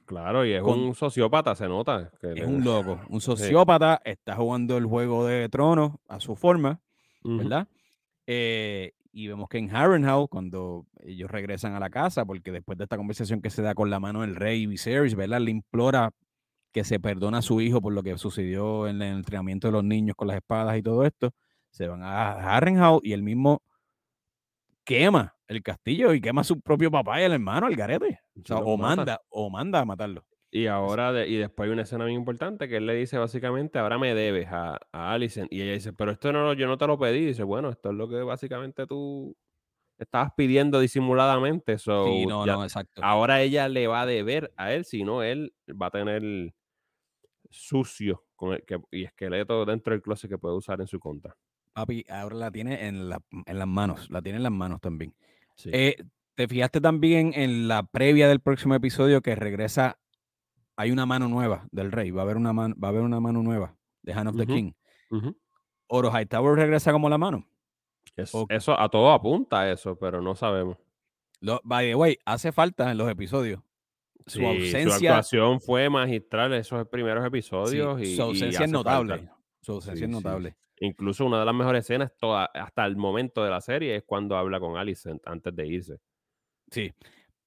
Claro, 0.06 0.46
y 0.46 0.54
es 0.54 0.62
un 0.62 0.94
sociópata, 0.96 1.56
se 1.56 1.68
nota. 1.68 2.12
es 2.22 2.46
un 2.46 2.64
loco, 2.64 3.00
un 3.10 3.22
sociópata, 3.22 4.02
está 4.04 4.36
jugando 4.36 4.78
el 4.78 4.86
juego 4.86 5.26
de 5.26 5.50
tronos 5.50 5.94
a 6.08 6.20
su 6.20 6.36
forma, 6.36 6.82
¿verdad? 7.24 7.68
Eh, 8.26 8.94
y 9.12 9.28
vemos 9.28 9.50
que 9.50 9.58
en 9.58 9.76
Harrenhal, 9.76 10.28
cuando 10.30 10.86
ellos 11.04 11.32
regresan 11.32 11.74
a 11.74 11.80
la 11.80 11.90
casa, 11.90 12.26
porque 12.26 12.52
después 12.52 12.78
de 12.78 12.84
esta 12.84 12.98
conversación 12.98 13.42
que 13.42 13.50
se 13.50 13.62
da 13.62 13.74
con 13.74 13.90
la 13.90 14.00
mano 14.00 14.22
del 14.22 14.36
rey 14.36 14.66
Viserys, 14.66 15.16
¿verdad? 15.16 15.40
Le 15.40 15.52
implora 15.52 16.12
que 16.72 16.84
se 16.84 17.00
perdona 17.00 17.40
a 17.40 17.42
su 17.42 17.62
hijo 17.62 17.82
por 17.82 17.94
lo 17.94 18.04
que 18.04 18.18
sucedió 18.18 18.88
en 18.88 19.02
el 19.02 19.18
entrenamiento 19.18 19.70
de 19.70 19.72
los 19.72 19.84
niños 19.84 20.16
con 20.16 20.28
las 20.28 20.38
espadas 20.38 20.78
y 20.78 20.84
todo 20.84 21.06
esto. 21.06 21.32
Se 21.72 21.88
van 21.88 22.04
a 22.04 22.56
Harrenhal 22.56 23.00
y 23.04 23.14
el 23.14 23.24
mismo 23.24 23.62
quema 24.84 25.38
el 25.48 25.64
castillo 25.64 26.14
y 26.14 26.22
quema 26.22 26.42
a 26.42 26.44
su 26.44 26.60
propio 26.60 26.92
papá 26.92 27.22
y 27.22 27.24
el 27.24 27.34
hermano, 27.34 27.68
el 27.68 27.76
garete. 27.76 28.20
O, 28.50 28.78
manda, 28.78 29.22
o 29.30 29.50
manda 29.50 29.80
a 29.80 29.86
matarlo. 29.86 30.26
Y 30.50 30.68
ahora, 30.68 31.26
y 31.26 31.36
después 31.36 31.68
hay 31.68 31.74
una 31.74 31.82
escena 31.82 32.06
muy 32.06 32.14
importante 32.14 32.70
que 32.70 32.78
él 32.78 32.86
le 32.86 32.96
dice 32.96 33.18
básicamente, 33.18 33.80
ahora 33.80 33.98
me 33.98 34.16
debes 34.16 34.48
a, 34.50 34.80
a 34.92 35.12
Alicent. 35.12 35.52
Y 35.52 35.62
ella 35.62 35.74
dice, 35.74 35.94
pero 35.94 36.12
esto 36.12 36.32
no, 36.32 36.54
yo 36.54 36.68
no 36.68 36.78
te 36.78 36.88
lo 36.88 36.98
pedí. 36.98 37.20
Y 37.20 37.26
dice, 37.28 37.44
bueno, 37.44 37.70
esto 37.70 37.90
es 37.90 37.96
lo 37.96 38.08
que 38.08 38.22
básicamente 38.22 38.88
tú 38.88 39.36
estabas 39.98 40.32
pidiendo 40.36 40.80
disimuladamente. 40.80 41.78
sí, 41.78 42.26
no, 42.26 42.46
no, 42.46 42.64
exacto. 42.64 43.04
Ahora 43.04 43.42
ella 43.42 43.68
le 43.68 43.88
va 43.88 44.02
a 44.02 44.06
deber 44.06 44.54
a 44.56 44.74
él, 44.74 44.86
si 44.86 45.04
no, 45.04 45.24
él 45.24 45.54
va 45.70 45.88
a 45.88 45.92
tener 45.92 46.54
sucio 47.50 48.26
con 48.36 48.54
el, 48.54 48.64
que, 48.64 48.80
y 48.92 49.04
esqueleto 49.04 49.66
dentro 49.66 49.94
del 49.94 50.02
closet 50.02 50.30
que 50.30 50.38
puede 50.38 50.56
usar 50.56 50.80
en 50.82 50.88
su 50.88 51.00
contra. 51.00 51.36
Papi, 51.74 52.06
ahora 52.10 52.36
la 52.36 52.52
tiene 52.52 52.88
en, 52.88 53.10
la, 53.10 53.22
en 53.46 53.60
las 53.60 53.68
manos, 53.68 54.10
la 54.10 54.22
tiene 54.22 54.38
en 54.38 54.44
las 54.44 54.52
manos 54.52 54.82
también. 54.82 55.14
Eh, 55.66 55.96
¿Te 56.38 56.48
fijaste 56.48 56.80
también 56.80 57.32
en 57.34 57.68
la 57.68 57.82
previa 57.82 58.28
del 58.28 58.42
próximo 58.42 58.76
episodio 58.76 59.24
que 59.24 59.34
regresa? 59.34 59.98
Hay 60.76 60.92
una 60.92 61.08
mano 61.08 61.28
nueva 61.28 61.68
del 61.72 61.92
rey, 61.92 62.12
va 62.12 62.22
a 62.22 62.26
haber 62.26 62.38
una, 62.38 62.54
va 62.54 62.76
a 62.80 62.88
haber 62.90 63.02
una 63.02 63.20
mano 63.20 63.42
nueva 63.42 63.76
de 64.04 64.14
Hand 64.14 64.30
of 64.30 64.38
the 64.38 64.46
King. 64.46 64.74
¿Oro 65.88 66.12
Hightower 66.12 66.56
regresa 66.56 66.92
como 66.92 67.10
la 67.10 67.18
mano? 67.18 67.50
Eso 68.16 68.80
a 68.80 68.88
todo 68.88 69.12
apunta 69.14 69.72
eso, 69.72 69.98
pero 69.98 70.22
no 70.22 70.36
sabemos. 70.36 70.78
by 71.64 71.88
the 71.88 71.96
way, 71.96 72.20
hace 72.24 72.52
falta 72.52 72.92
en 72.92 73.00
los 73.00 73.10
episodios. 73.10 73.60
Su 74.28 74.46
ausencia. 74.46 74.84
Su 74.84 75.08
actuación 75.08 75.60
fue 75.60 75.90
magistral 75.90 76.54
en 76.54 76.60
esos 76.60 76.88
primeros 76.88 77.26
episodios. 77.26 78.00
y, 78.00 78.16
su 78.16 78.22
ausencia 78.22 78.66
es 78.66 78.72
notable. 78.72 79.28
Su 79.62 79.72
ausencia 79.72 80.06
es 80.06 80.12
notable. 80.12 80.56
Incluso 80.82 81.26
una 81.26 81.40
de 81.40 81.46
las 81.46 81.56
mejores 81.56 81.84
escenas 81.84 82.14
hasta 82.54 82.86
el 82.86 82.96
momento 82.96 83.44
de 83.44 83.50
la 83.50 83.60
serie 83.60 83.96
es 83.96 84.04
cuando 84.04 84.38
habla 84.38 84.60
con 84.60 84.78
Alicent 84.78 85.28
antes 85.28 85.56
de 85.56 85.66
irse. 85.66 86.00
Sí. 86.72 86.94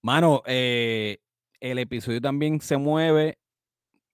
Mano, 0.02 0.42
eh, 0.46 1.18
el 1.60 1.78
episodio 1.78 2.20
también 2.20 2.60
se 2.60 2.76
mueve. 2.76 3.38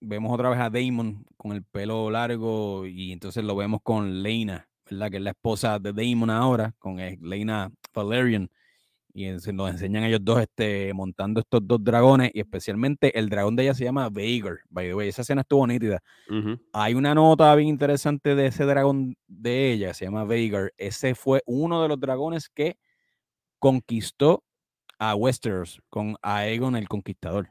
Vemos 0.00 0.32
otra 0.32 0.50
vez 0.50 0.58
a 0.58 0.70
Damon 0.70 1.24
con 1.36 1.52
el 1.52 1.62
pelo 1.64 2.10
largo 2.10 2.86
y 2.86 3.12
entonces 3.12 3.44
lo 3.44 3.56
vemos 3.56 3.80
con 3.82 4.22
Lena, 4.22 4.68
¿verdad? 4.90 5.10
Que 5.10 5.16
es 5.18 5.22
la 5.22 5.30
esposa 5.30 5.78
de 5.78 5.92
Damon 5.92 6.30
ahora, 6.30 6.74
con 6.78 7.00
eh, 7.00 7.18
Lena 7.22 7.70
Valerian. 7.94 8.50
Y 9.14 9.30
nos 9.30 9.70
enseñan 9.70 10.04
ellos 10.04 10.20
dos 10.22 10.42
este, 10.42 10.92
montando 10.92 11.40
estos 11.40 11.66
dos 11.66 11.82
dragones 11.82 12.30
y 12.34 12.40
especialmente 12.40 13.18
el 13.18 13.30
dragón 13.30 13.56
de 13.56 13.62
ella 13.62 13.72
se 13.72 13.84
llama 13.84 14.10
Veigar, 14.10 14.58
by 14.68 14.88
the 14.88 14.94
way. 14.94 15.08
Esa 15.08 15.22
escena 15.22 15.40
estuvo 15.40 15.66
nítida. 15.66 16.02
Hay 16.74 16.92
una 16.92 17.14
nota 17.14 17.54
bien 17.54 17.70
interesante 17.70 18.34
de 18.34 18.48
ese 18.48 18.64
dragón 18.66 19.16
de 19.26 19.72
ella, 19.72 19.94
se 19.94 20.04
llama 20.04 20.24
Veigar. 20.24 20.74
Ese 20.76 21.14
fue 21.14 21.42
uno 21.46 21.80
de 21.80 21.88
los 21.88 21.98
dragones 21.98 22.50
que 22.50 22.76
conquistó 23.58 24.44
a 24.98 25.14
Westeros 25.14 25.82
con 25.90 26.16
Aegon 26.22 26.76
el 26.76 26.88
Conquistador. 26.88 27.50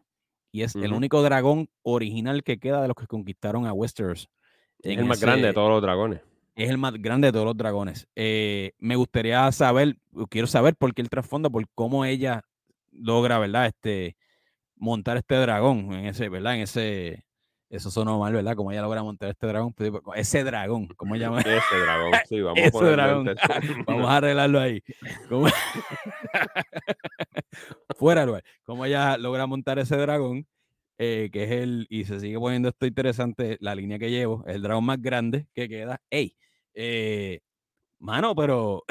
Y 0.52 0.62
es 0.62 0.76
el 0.76 0.94
único 0.94 1.22
dragón 1.22 1.70
original 1.84 2.42
que 2.44 2.60
queda 2.60 2.82
de 2.82 2.88
los 2.88 2.96
que 2.96 3.08
conquistaron 3.08 3.66
a 3.66 3.74
Westeros. 3.74 4.30
Es 4.80 4.98
el 4.98 5.06
más 5.06 5.20
grande 5.20 5.48
de 5.48 5.54
todos 5.54 5.70
los 5.70 5.82
dragones 5.82 6.22
es 6.56 6.70
el 6.70 6.78
más 6.78 6.94
grande 6.94 7.28
de 7.28 7.34
todos 7.34 7.46
los 7.46 7.58
dragones. 7.58 8.08
Eh, 8.16 8.72
me 8.80 8.96
gustaría 8.96 9.52
saber, 9.52 9.98
quiero 10.30 10.48
saber 10.48 10.76
por 10.76 10.94
qué 10.94 11.02
el 11.02 11.10
trasfondo, 11.10 11.52
por 11.52 11.68
cómo 11.76 12.06
ella 12.06 12.44
logra, 12.92 13.40
¿verdad? 13.40 13.68
Este, 13.68 14.16
montar 14.76 15.18
este 15.18 15.36
dragón 15.36 15.94
en 15.94 16.06
ese, 16.06 16.30
¿verdad? 16.30 16.56
En 16.56 16.62
ese, 16.62 17.26
eso 17.70 17.90
sonó 17.90 18.20
mal, 18.20 18.34
¿verdad? 18.34 18.56
Cómo 18.56 18.72
ella 18.72 18.82
logra 18.82 19.04
montar 19.04 19.30
este 19.30 19.48
dragón, 19.48 19.74
pues, 19.74 19.92
ese 20.16 20.44
dragón, 20.44 20.88
¿cómo 20.96 21.16
llama? 21.16 21.40
Ese 21.42 21.80
dragón, 21.80 22.12
sí, 22.30 22.42
vamos 22.42 22.60
ese 22.60 22.78
a 22.78 22.90
dragón. 22.92 23.36
vamos 23.88 24.10
a 24.10 24.18
arreglarlo 24.18 24.60
ahí. 24.60 24.82
¿Cómo? 25.30 25.48
Fuera, 27.98 28.26
¿Cómo 28.64 28.86
ella 28.86 29.18
logra 29.18 29.48
montar 29.48 29.80
ese 29.80 29.98
dragón? 29.98 30.48
Eh, 30.98 31.30
que 31.34 31.44
es 31.44 31.52
el, 31.52 31.88
y 31.90 32.06
se 32.06 32.20
sigue 32.22 32.40
poniendo 32.40 32.70
esto 32.70 32.86
interesante, 32.86 33.58
la 33.60 33.76
línea 33.76 34.00
que 34.00 34.10
llevo, 34.10 34.46
el 34.48 34.62
dragón 34.62 34.86
más 34.86 35.02
grande 35.02 35.48
que 35.54 35.68
queda. 35.68 36.02
¡Ey! 36.10 36.38
Eh, 36.74 37.40
mano, 38.00 38.36
pero. 38.36 38.84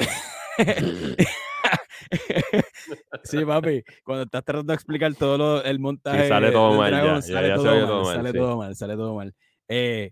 sí, 3.23 3.45
papi, 3.45 3.83
cuando 4.03 4.23
estás 4.23 4.43
tratando 4.43 4.71
de 4.71 4.75
explicar 4.75 5.13
todo 5.15 5.63
el 5.63 5.79
montaje. 5.79 6.27
sale 6.27 6.51
todo 6.51 6.77
mal. 6.77 7.23
sale, 7.23 7.53
todo, 7.55 8.03
mal, 8.03 8.15
sale 8.15 8.33
todo 8.33 8.57
mal, 8.57 8.75
sale 8.75 8.95
todo 8.95 9.15
mal. 9.15 9.35
Eh, 9.67 10.11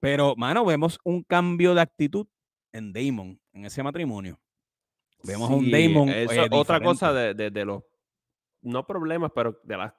pero, 0.00 0.36
mano, 0.36 0.64
vemos 0.64 0.98
un 1.04 1.22
cambio 1.22 1.74
de 1.74 1.80
actitud 1.80 2.26
en 2.72 2.92
Damon, 2.92 3.40
en 3.52 3.64
ese 3.64 3.82
matrimonio. 3.82 4.38
Vemos 5.24 5.50
un 5.50 5.70
Damon. 5.70 6.08
Eh, 6.08 6.26
otra 6.50 6.80
cosa 6.80 7.12
de, 7.12 7.50
de, 7.50 7.64
los, 7.64 7.82
no 8.62 8.86
problemas, 8.86 9.32
pero 9.34 9.60
de 9.64 9.76
las 9.76 9.92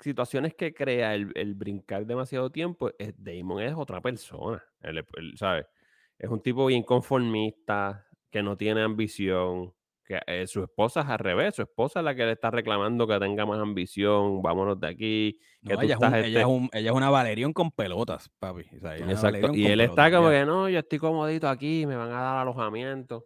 situaciones 0.00 0.54
que 0.54 0.74
crea 0.74 1.14
el, 1.14 1.30
el 1.34 1.54
brincar 1.54 2.04
demasiado 2.04 2.50
tiempo, 2.50 2.90
es, 2.98 3.14
Damon 3.16 3.62
es 3.62 3.74
otra 3.76 4.00
persona, 4.00 4.62
¿sabes? 5.36 5.66
es 6.18 6.30
un 6.30 6.40
tipo 6.40 6.66
bien 6.66 6.82
conformista, 6.82 8.06
que 8.30 8.42
no 8.42 8.56
tiene 8.56 8.82
ambición, 8.82 9.72
que 10.04 10.20
eh, 10.26 10.46
su 10.46 10.62
esposa 10.62 11.00
es 11.00 11.08
al 11.08 11.18
revés, 11.18 11.54
su 11.54 11.62
esposa 11.62 12.00
es 12.00 12.04
la 12.04 12.14
que 12.14 12.24
le 12.24 12.32
está 12.32 12.50
reclamando 12.50 13.06
que 13.06 13.18
tenga 13.18 13.46
más 13.46 13.58
ambición, 13.58 14.42
vámonos 14.42 14.78
de 14.78 14.88
aquí. 14.88 15.38
ella, 15.62 15.94
es 15.96 16.02
este 16.02 16.26
ella, 16.28 16.90
es 16.90 16.92
una 16.92 17.10
Valerion 17.10 17.52
con 17.52 17.70
pelotas, 17.70 18.28
papi. 18.38 18.62
Exacto. 18.72 19.54
Y 19.54 19.66
él 19.66 19.80
está 19.80 20.10
como 20.10 20.28
que 20.28 20.44
no, 20.44 20.68
yo 20.68 20.78
estoy 20.78 20.98
comodito 20.98 21.48
aquí, 21.48 21.86
me 21.86 21.96
van 21.96 22.10
a 22.10 22.20
dar 22.20 22.36
alojamiento 22.38 23.24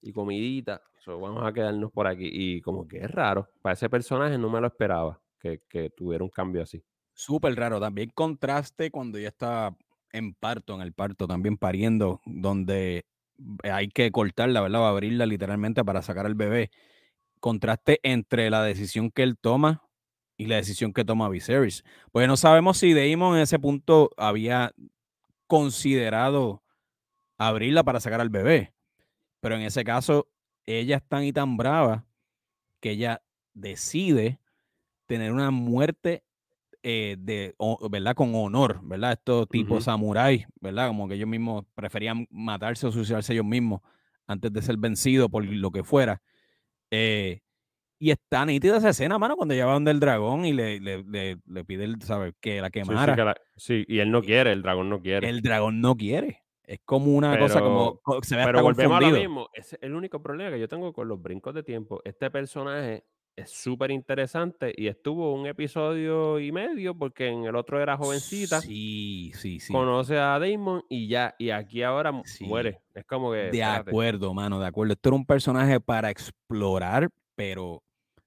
y 0.00 0.12
comidita. 0.12 0.80
vamos 1.06 1.44
a 1.44 1.52
quedarnos 1.52 1.90
por 1.90 2.06
aquí. 2.06 2.30
Y 2.32 2.60
como 2.60 2.86
que 2.86 2.98
es 2.98 3.10
raro, 3.10 3.48
para 3.60 3.74
ese 3.74 3.90
personaje 3.90 4.38
no 4.38 4.48
me 4.48 4.60
lo 4.60 4.68
esperaba 4.68 5.20
que, 5.40 5.62
que 5.68 5.90
tuviera 5.90 6.22
un 6.22 6.30
cambio 6.30 6.62
así. 6.62 6.82
Súper 7.12 7.54
raro. 7.56 7.80
También 7.80 8.10
contraste 8.14 8.90
cuando 8.90 9.18
ya 9.18 9.28
está 9.28 9.74
en 10.12 10.32
parto, 10.34 10.74
en 10.74 10.80
el 10.82 10.92
parto, 10.92 11.26
también 11.26 11.56
pariendo, 11.56 12.20
donde 12.24 13.04
hay 13.64 13.88
que 13.88 14.10
cortarla, 14.12 14.60
¿verdad? 14.60 14.82
O 14.82 14.86
abrirla 14.86 15.26
literalmente 15.26 15.84
para 15.84 16.02
sacar 16.02 16.26
al 16.26 16.34
bebé. 16.34 16.70
contraste 17.40 18.00
entre 18.02 18.50
la 18.50 18.62
decisión 18.64 19.10
que 19.10 19.22
él 19.22 19.36
toma 19.38 19.82
y 20.36 20.46
la 20.46 20.56
decisión 20.56 20.92
que 20.92 21.04
toma 21.04 21.28
Viserys. 21.28 21.84
Pues 22.12 22.28
no 22.28 22.36
sabemos 22.36 22.78
si 22.78 22.94
Daemon 22.94 23.36
en 23.36 23.42
ese 23.42 23.58
punto 23.58 24.10
había 24.16 24.72
considerado 25.46 26.62
abrirla 27.38 27.84
para 27.84 28.00
sacar 28.00 28.20
al 28.20 28.30
bebé. 28.30 28.74
Pero 29.40 29.56
en 29.56 29.62
ese 29.62 29.84
caso, 29.84 30.28
ella 30.66 30.96
es 30.96 31.08
tan 31.08 31.24
y 31.24 31.32
tan 31.32 31.56
brava 31.56 32.06
que 32.80 32.92
ella 32.92 33.22
decide 33.54 34.40
tener 35.06 35.32
una 35.32 35.50
muerte 35.50 36.24
eh, 36.86 37.16
de, 37.18 37.54
¿verdad? 37.90 38.14
Con 38.14 38.34
honor, 38.34 38.78
¿verdad? 38.82 39.12
Estos 39.12 39.48
tipos 39.48 39.84
samuráis, 39.84 40.46
¿verdad? 40.60 40.88
Como 40.88 41.08
que 41.08 41.14
ellos 41.14 41.26
mismos 41.26 41.64
preferían 41.74 42.26
matarse 42.30 42.86
o 42.86 42.92
suicidarse 42.92 43.32
ellos 43.32 43.46
mismos 43.46 43.80
antes 44.26 44.52
de 44.52 44.60
ser 44.60 44.76
vencidos 44.76 45.30
por 45.30 45.46
lo 45.46 45.70
que 45.70 45.82
fuera. 45.82 46.20
Eh, 46.90 47.40
y 47.98 48.10
está 48.10 48.44
nítida 48.44 48.76
esa 48.76 48.90
escena, 48.90 49.18
mano, 49.18 49.34
cuando 49.34 49.54
lleva 49.54 49.72
donde 49.72 49.92
el 49.92 49.98
dragón 49.98 50.44
y 50.44 50.52
le, 50.52 50.78
le, 50.78 51.64
pide, 51.64 51.84
el, 51.84 52.02
¿sabes? 52.02 52.34
Que 52.38 52.60
la 52.60 52.68
quemara. 52.68 53.34
Sí, 53.56 53.86
y 53.88 54.00
él 54.00 54.10
no 54.10 54.20
quiere, 54.22 54.52
el 54.52 54.60
dragón 54.60 54.90
no 54.90 55.00
quiere. 55.00 55.26
El 55.26 55.40
dragón 55.40 55.80
no 55.80 55.96
quiere. 55.96 56.42
Es 56.64 56.80
como 56.84 57.14
una 57.14 57.38
cosa 57.38 57.60
como 57.60 58.00
se 58.22 58.36
ve 58.36 58.44
Pero 58.44 58.62
volvemos 58.62 58.98
a 58.98 59.00
lo 59.00 59.16
mismo. 59.16 59.48
Es 59.54 59.74
el 59.80 59.94
único 59.94 60.22
problema 60.22 60.50
que 60.50 60.60
yo 60.60 60.68
tengo 60.68 60.92
con 60.92 61.08
los 61.08 61.22
brincos 61.22 61.54
de 61.54 61.62
tiempo. 61.62 62.02
Este 62.04 62.30
personaje 62.30 63.04
es 63.36 63.50
súper 63.50 63.90
interesante 63.90 64.72
y 64.76 64.86
estuvo 64.86 65.34
un 65.34 65.46
episodio 65.46 66.38
y 66.38 66.52
medio 66.52 66.96
porque 66.96 67.28
en 67.28 67.44
el 67.44 67.56
otro 67.56 67.80
era 67.80 67.96
jovencita. 67.96 68.60
Sí, 68.60 69.32
sí, 69.34 69.58
sí. 69.60 69.72
Conoce 69.72 70.18
a 70.18 70.38
Damon 70.38 70.84
y 70.88 71.08
ya, 71.08 71.34
y 71.38 71.50
aquí 71.50 71.82
ahora 71.82 72.12
muere. 72.40 72.80
Es 72.94 73.04
como 73.04 73.32
que... 73.32 73.50
De 73.50 73.64
acuerdo, 73.64 74.34
mano, 74.34 74.60
de 74.60 74.66
acuerdo. 74.66 74.92
Esto 74.92 75.08
era 75.08 75.16
un 75.16 75.26
personaje 75.26 75.80
para 75.80 76.10
explorar, 76.10 77.08
pero 77.34 77.82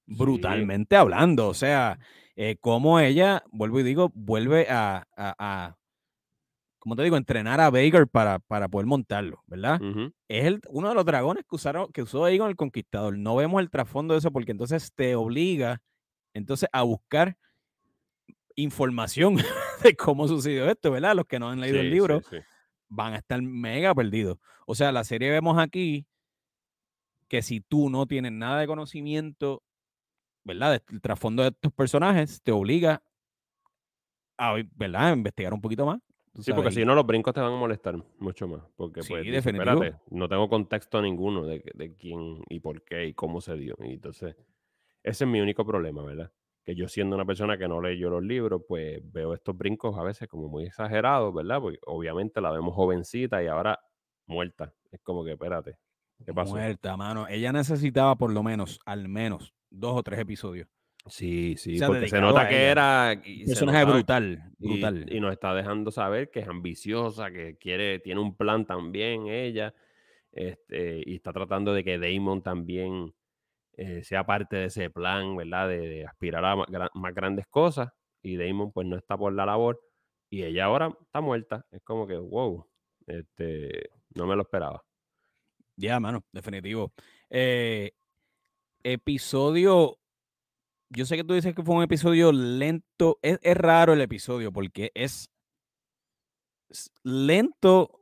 brutalmente 0.05 0.95
hablando. 0.95 1.47
O 1.47 1.53
sea, 1.53 1.99
eh, 2.35 2.57
como 2.59 2.99
ella, 2.99 3.43
vuelvo 3.51 3.79
y 3.79 3.83
digo, 3.83 4.11
vuelve 4.13 4.67
a, 4.69 5.75
como 6.87 6.95
te 6.95 7.03
digo, 7.03 7.17
entrenar 7.17 7.59
a 7.59 7.69
Baker 7.69 8.07
para, 8.07 8.39
para 8.39 8.69
poder 8.69 8.87
montarlo, 8.87 9.43
¿verdad? 9.45 9.77
Es 10.29 10.45
el, 10.45 10.61
uno 10.69 10.87
de 10.87 10.95
los 10.95 11.03
dragones 11.03 11.43
que, 11.43 11.53
usaron, 11.53 11.91
que 11.91 12.01
usó 12.01 12.23
Aegon 12.23 12.49
el 12.49 12.55
Conquistador. 12.55 13.17
No 13.17 13.35
vemos 13.35 13.59
el 13.59 13.69
trasfondo 13.69 14.13
de 14.13 14.19
eso 14.19 14.31
porque 14.31 14.53
entonces 14.53 14.93
te 14.95 15.13
obliga 15.13 15.81
entonces 16.33 16.69
a 16.71 16.83
buscar 16.83 17.37
información 18.55 19.35
de 19.83 19.97
cómo 19.97 20.29
sucedió 20.29 20.69
esto, 20.69 20.89
¿verdad? 20.89 21.13
Los 21.13 21.25
que 21.25 21.39
no 21.39 21.49
han 21.49 21.59
leído 21.59 21.81
el 21.81 21.91
libro 21.91 22.21
van 22.87 23.15
a 23.15 23.17
estar 23.17 23.41
mega 23.41 23.93
perdidos. 23.93 24.37
O 24.65 24.73
sea, 24.73 24.93
la 24.93 25.03
serie 25.03 25.29
vemos 25.29 25.59
aquí 25.59 26.07
que 27.27 27.41
si 27.41 27.59
tú 27.59 27.89
no 27.89 28.05
tienes 28.05 28.31
nada 28.31 28.61
de 28.61 28.67
conocimiento, 28.67 29.61
¿verdad? 30.45 30.81
El 30.89 31.01
trasfondo 31.01 31.43
de 31.43 31.49
estos 31.49 31.73
personajes 31.73 32.41
te 32.41 32.53
obliga 32.53 33.03
a, 34.37 34.55
¿verdad? 34.73 35.07
a 35.07 35.11
investigar 35.11 35.53
un 35.53 35.59
poquito 35.59 35.85
más 35.85 35.99
Sí, 36.39 36.53
porque 36.53 36.71
si 36.71 36.85
no, 36.85 36.93
los 36.93 37.05
brincos 37.05 37.33
te 37.33 37.41
van 37.41 37.53
a 37.53 37.55
molestar 37.55 37.95
mucho 38.19 38.47
más. 38.47 38.61
Porque, 38.75 39.01
pues, 39.07 39.25
espérate, 39.27 39.95
no 40.11 40.29
tengo 40.29 40.47
contexto 40.47 41.01
ninguno 41.01 41.45
de, 41.45 41.63
de, 41.73 41.95
quién 41.95 42.43
y 42.49 42.59
por 42.59 42.83
qué 42.83 43.07
y 43.07 43.13
cómo 43.13 43.41
se 43.41 43.55
dio. 43.55 43.75
Y 43.79 43.93
entonces, 43.93 44.35
ese 45.03 45.23
es 45.23 45.29
mi 45.29 45.41
único 45.41 45.65
problema, 45.65 46.03
¿verdad? 46.03 46.31
Que 46.63 46.75
yo, 46.75 46.87
siendo 46.87 47.15
una 47.15 47.25
persona 47.25 47.57
que 47.57 47.67
no 47.67 47.81
leyó 47.81 48.09
los 48.09 48.23
libros, 48.23 48.61
pues 48.67 49.01
veo 49.11 49.33
estos 49.33 49.57
brincos 49.57 49.97
a 49.97 50.03
veces 50.03 50.27
como 50.27 50.47
muy 50.47 50.65
exagerados, 50.65 51.33
¿verdad? 51.33 51.59
Porque 51.59 51.79
obviamente 51.87 52.39
la 52.39 52.51
vemos 52.51 52.75
jovencita 52.75 53.41
y 53.41 53.47
ahora 53.47 53.79
muerta. 54.27 54.73
Es 54.91 55.01
como 55.01 55.23
que, 55.23 55.31
espérate, 55.31 55.77
¿qué 56.23 56.33
pasó? 56.33 56.51
Muerta, 56.51 56.95
mano. 56.97 57.27
Ella 57.27 57.51
necesitaba 57.51 58.15
por 58.15 58.31
lo 58.31 58.43
menos, 58.43 58.79
al 58.85 59.07
menos, 59.07 59.55
dos 59.71 59.97
o 59.97 60.03
tres 60.03 60.19
episodios 60.19 60.67
Sí, 61.09 61.55
sí, 61.57 61.77
porque 61.85 62.07
se 62.07 62.19
nota 62.19 62.47
que 62.47 62.65
era... 62.65 63.21
Personaje 63.45 63.85
brutal, 63.85 64.43
brutal. 64.57 65.05
Y, 65.11 65.19
nos 65.19 65.31
está 65.31 65.53
dejando 65.53 65.91
saber 65.91 66.29
que 66.29 66.41
es 66.41 66.47
ambiciosa, 66.47 67.31
que 67.31 67.57
quiere, 67.57 67.99
tiene 67.99 68.21
un 68.21 68.35
plan 68.35 68.65
también 68.65 69.27
ella, 69.27 69.73
este, 70.31 71.03
y 71.05 71.15
está 71.15 71.33
tratando 71.33 71.73
de 71.73 71.83
que 71.83 71.97
Damon 71.97 72.41
también 72.41 73.13
eh, 73.73 74.03
sea 74.03 74.25
parte 74.25 74.55
de 74.57 74.65
ese 74.65 74.89
plan, 74.89 75.35
¿verdad? 75.35 75.69
De, 75.69 76.05
aspirar 76.05 76.43
a 76.45 76.55
más, 76.55 77.13
grandes 77.13 77.47
cosas, 77.47 77.91
y 78.21 78.35
Damon 78.35 78.71
pues 78.71 78.87
no 78.87 78.97
está 78.97 79.17
por 79.17 79.33
la 79.33 79.45
labor, 79.45 79.79
y 80.29 80.43
ella 80.43 80.65
ahora 80.65 80.95
está 81.01 81.21
muerta. 81.21 81.65
Es 81.71 81.81
como 81.83 82.07
que, 82.07 82.17
wow, 82.17 82.67
este, 83.05 83.89
no 84.15 84.27
me 84.27 84.35
lo 84.35 84.41
esperaba. 84.41 84.83
Ya, 85.75 85.99
mano, 85.99 86.25
definitivo. 86.31 86.91
Eh, 87.29 87.91
episodio 88.83 89.99
yo 90.89 91.05
sé 91.05 91.15
que 91.15 91.23
tú 91.23 91.33
dices 91.33 91.53
que 91.53 91.63
fue 91.63 91.75
un 91.75 91.83
episodio 91.83 92.31
lento. 92.31 93.19
Es, 93.21 93.39
raro 93.57 93.93
el 93.93 94.01
episodio 94.01 94.51
porque 94.51 94.91
es 94.95 95.29
lento 97.03 98.01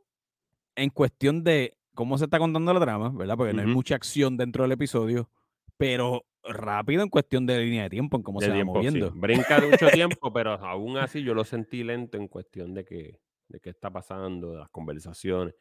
en 0.75 0.89
cuestión 0.89 1.43
de 1.43 1.77
cómo 1.93 2.17
se 2.17 2.25
está 2.25 2.39
contando 2.39 2.73
la 2.73 2.79
trama, 2.79 3.09
¿verdad? 3.09 3.37
Porque 3.37 3.53
no 3.53 3.61
hay 3.61 3.67
mucha 3.67 3.95
acción 3.95 4.37
dentro 4.37 4.63
del 4.63 4.73
episodio, 4.73 5.29
pero 5.77 6.25
rápido 6.43 7.01
en 7.01 7.09
cuestión 7.09 7.45
de 7.45 7.59
línea 7.59 7.83
de 7.83 7.89
tiempo, 7.89 8.17
en 8.17 8.23
cómo 8.23 8.41
se 8.41 8.49
va 8.49 8.63
moviendo. 8.63 9.11
Brinca 9.11 9.59
de 9.59 9.69
mucho 9.69 9.87
tiempo, 9.91 10.33
pero 10.33 10.53
aún 10.53 10.97
así 10.97 11.23
yo 11.23 11.33
lo 11.33 11.43
sentí 11.43 11.83
lento 11.83 12.17
en 12.17 12.27
cuestión 12.27 12.73
de 12.73 12.85
que 12.85 13.19
de 13.47 13.59
qué 13.59 13.69
está 13.69 13.91
pasando, 13.91 14.51
de 14.51 14.59
las 14.59 14.69
conversaciones. 14.69 15.55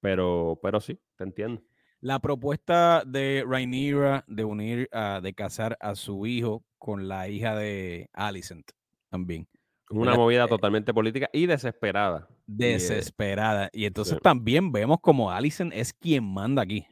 Pero, 0.00 0.58
pero 0.62 0.80
sí, 0.80 1.00
te 1.16 1.24
entiendo. 1.24 1.62
La 2.04 2.18
propuesta 2.18 3.02
de 3.06 3.42
Rhaenyra 3.48 4.26
de 4.26 4.44
unir, 4.44 4.90
a, 4.92 5.22
de 5.22 5.32
casar 5.32 5.78
a 5.80 5.94
su 5.94 6.26
hijo 6.26 6.62
con 6.76 7.08
la 7.08 7.30
hija 7.30 7.56
de 7.56 8.10
Alicent 8.12 8.72
también. 9.08 9.48
Una 9.88 10.14
movida 10.14 10.44
eh, 10.44 10.48
totalmente 10.48 10.92
política 10.92 11.30
y 11.32 11.46
desesperada. 11.46 12.28
Desesperada. 12.44 13.70
Y, 13.72 13.86
entonces 13.86 14.18
también 14.20 14.70
vemos 14.70 14.98
como 15.00 15.30
Alicent 15.30 15.72
es 15.72 15.94
quien 15.94 16.30
manda 16.30 16.60
aquí. 16.60 16.86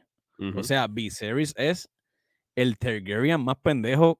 O 0.55 0.63
sea, 0.63 0.87
Viserys 0.87 1.53
es 1.57 1.91
el 2.55 2.79
Targaryen 2.79 3.39
más 3.39 3.57
pendejo 3.57 4.19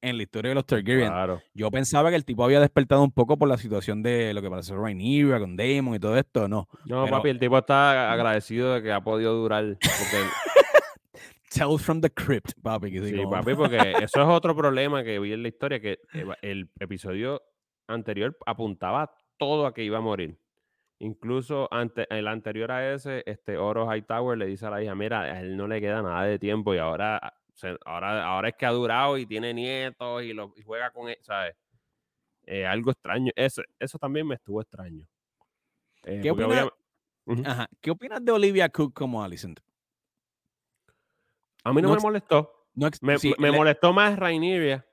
en 0.00 0.16
la 0.16 0.22
historia 0.22 0.50
de 0.50 0.54
los 0.54 0.66
Targaryen. 0.66 1.12
Yo 1.54 1.70
pensaba 1.70 2.10
que 2.10 2.16
el 2.16 2.24
tipo 2.24 2.44
había 2.44 2.60
despertado 2.60 3.02
un 3.02 3.12
poco 3.12 3.36
por 3.36 3.48
la 3.48 3.56
situación 3.56 4.02
de 4.02 4.32
lo 4.34 4.42
que 4.42 4.50
pasó 4.50 4.76
Rhaenyra 4.76 5.38
con 5.40 5.56
Daemon 5.56 5.94
y 5.94 5.98
todo 5.98 6.16
esto, 6.16 6.48
no. 6.48 6.68
No, 6.86 7.06
papi, 7.06 7.30
el 7.30 7.38
tipo 7.38 7.58
está 7.58 8.12
agradecido 8.12 8.74
de 8.74 8.82
que 8.82 8.92
ha 8.92 9.00
podido 9.00 9.34
durar. 9.34 9.64
Porque... 9.64 10.24
Tales 11.50 11.82
from 11.82 12.00
the 12.00 12.10
crypt, 12.10 12.52
papi. 12.62 12.90
sí, 12.90 13.22
papi, 13.30 13.54
porque 13.54 13.78
eso 14.02 14.22
es 14.22 14.28
otro 14.28 14.54
problema 14.54 15.02
que 15.02 15.18
vi 15.18 15.32
en 15.32 15.42
la 15.42 15.48
historia, 15.48 15.80
que 15.80 15.98
el 16.42 16.70
episodio 16.78 17.42
anterior 17.86 18.36
apuntaba 18.44 19.10
todo 19.38 19.66
a 19.66 19.72
que 19.72 19.82
iba 19.82 19.98
a 19.98 20.02
morir. 20.02 20.38
Incluso 21.00 21.68
ante, 21.72 22.06
el 22.10 22.26
anterior 22.26 22.72
a 22.72 22.92
ese, 22.92 23.22
este 23.26 23.56
Oro 23.56 23.86
Hightower 23.92 24.36
le 24.36 24.46
dice 24.46 24.66
a 24.66 24.70
la 24.70 24.82
hija, 24.82 24.94
mira, 24.94 25.22
a 25.22 25.40
él 25.40 25.56
no 25.56 25.68
le 25.68 25.80
queda 25.80 26.02
nada 26.02 26.24
de 26.24 26.38
tiempo 26.38 26.74
y 26.74 26.78
ahora 26.78 27.37
ahora, 27.84 28.24
ahora 28.24 28.48
es 28.48 28.54
que 28.56 28.66
ha 28.66 28.70
durado 28.70 29.18
y 29.18 29.26
tiene 29.26 29.54
nietos 29.54 30.22
y, 30.22 30.32
lo, 30.32 30.52
juega 30.64 30.90
con 30.90 31.08
él, 31.08 31.16
e, 31.20 31.24
¿sabes? 31.24 31.56
Eh, 32.46 32.66
algo 32.66 32.90
extraño. 32.90 33.30
Eso, 33.36 33.62
eso 33.78 33.98
también 33.98 34.26
me 34.26 34.36
estuvo 34.36 34.60
extraño. 34.60 35.06
Eh, 36.04 36.20
¿Qué, 36.22 36.30
opinas, 36.30 36.68
¿Qué 37.80 37.90
opinas 37.90 38.24
de 38.24 38.32
Olivia 38.32 38.68
Cook 38.68 38.94
como 38.94 39.22
Alicent? 39.22 39.60
A 41.64 41.72
mí 41.72 41.82
no, 41.82 41.94
me 41.94 42.00
molestó. 42.00 42.68
me, 43.02 43.52
molestó 43.52 43.92
más 43.92 44.18
Raineria. 44.18 44.86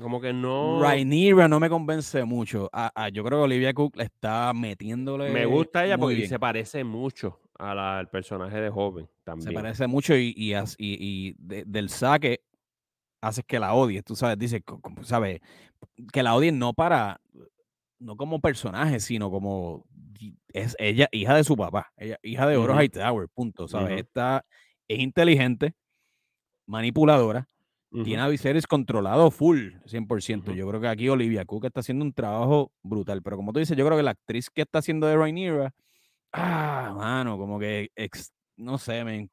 Como 0.00 0.20
que 0.20 0.32
no. 0.32 0.80
Rhaenyra 0.80 1.48
no 1.48 1.60
me 1.60 1.68
convence 1.68 2.24
mucho. 2.24 2.70
yo 3.12 3.24
creo 3.24 3.40
que 3.40 3.44
Olivia 3.44 3.74
Cook 3.74 4.00
está 4.00 4.52
metiéndole. 4.54 5.30
Me 5.30 5.44
gusta 5.44 5.84
ella 5.84 5.98
porque 5.98 6.26
se 6.26 6.38
parece 6.38 6.84
mucho 6.84 7.40
al 7.58 8.08
personaje 8.08 8.60
de 8.60 8.70
joven 8.70 9.08
también. 9.24 9.48
Se 9.48 9.54
parece 9.54 9.86
mucho 9.86 10.16
y, 10.16 10.34
y, 10.36 10.54
y, 10.78 11.34
del 11.38 11.88
saque 11.88 12.42
haces 13.20 13.44
que 13.46 13.58
la 13.58 13.74
odies. 13.74 14.04
Tú 14.04 14.16
sabes, 14.16 14.38
dice, 14.38 14.62
¿sabes? 15.02 15.40
Que 16.12 16.22
la 16.22 16.34
odies 16.34 16.54
no 16.54 16.74
para. 16.74 17.20
No 17.98 18.16
como 18.16 18.40
personaje, 18.40 19.00
sino 19.00 19.30
como. 19.30 19.86
Es 20.52 20.76
ella, 20.78 21.08
hija 21.12 21.34
de 21.34 21.44
su 21.44 21.56
papá. 21.56 21.92
Ella, 21.96 22.18
hija 22.22 22.46
de 22.46 22.56
Oro 22.56 22.80
Hightower, 22.80 23.28
punto. 23.28 23.68
¿Sabes? 23.68 24.00
Esta 24.00 24.44
es 24.88 24.98
inteligente, 24.98 25.74
manipuladora 26.66 27.48
tiene 28.04 28.22
a 28.22 28.28
Viserys 28.28 28.66
controlado 28.66 29.30
full, 29.30 29.72
100%. 29.84 30.54
Yo 30.54 30.66
creo 30.66 30.80
que 30.80 30.88
aquí 30.88 31.08
Olivia 31.08 31.44
Cook 31.44 31.66
está 31.66 31.80
haciendo 31.80 32.04
un 32.04 32.12
trabajo 32.12 32.72
brutal. 32.82 33.22
Pero 33.22 33.36
como 33.36 33.52
tú 33.52 33.58
dices, 33.58 33.76
yo 33.76 33.84
creo 33.84 33.98
que 33.98 34.02
la 34.02 34.12
actriz 34.12 34.48
que 34.48 34.62
está 34.62 34.78
haciendo 34.78 35.06
de 35.06 35.16
Rhaenyra, 35.16 35.74
ah, 36.32 36.94
mano, 36.96 37.38
como 37.38 37.58
que, 37.58 37.90
no 38.56 38.78
sé, 38.78 39.04
men, 39.04 39.30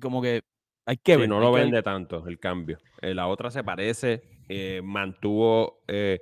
como 0.00 0.22
que 0.22 0.42
hay 0.86 0.96
que 0.98 1.16
ver. 1.16 1.28
no 1.28 1.40
lo 1.40 1.52
vende 1.52 1.82
tanto 1.82 2.26
el 2.26 2.38
cambio. 2.38 2.78
Eh, 3.00 3.14
la 3.14 3.26
otra 3.26 3.50
se 3.50 3.64
parece, 3.64 4.22
eh, 4.48 4.80
mantuvo, 4.82 5.82
eh, 5.88 6.20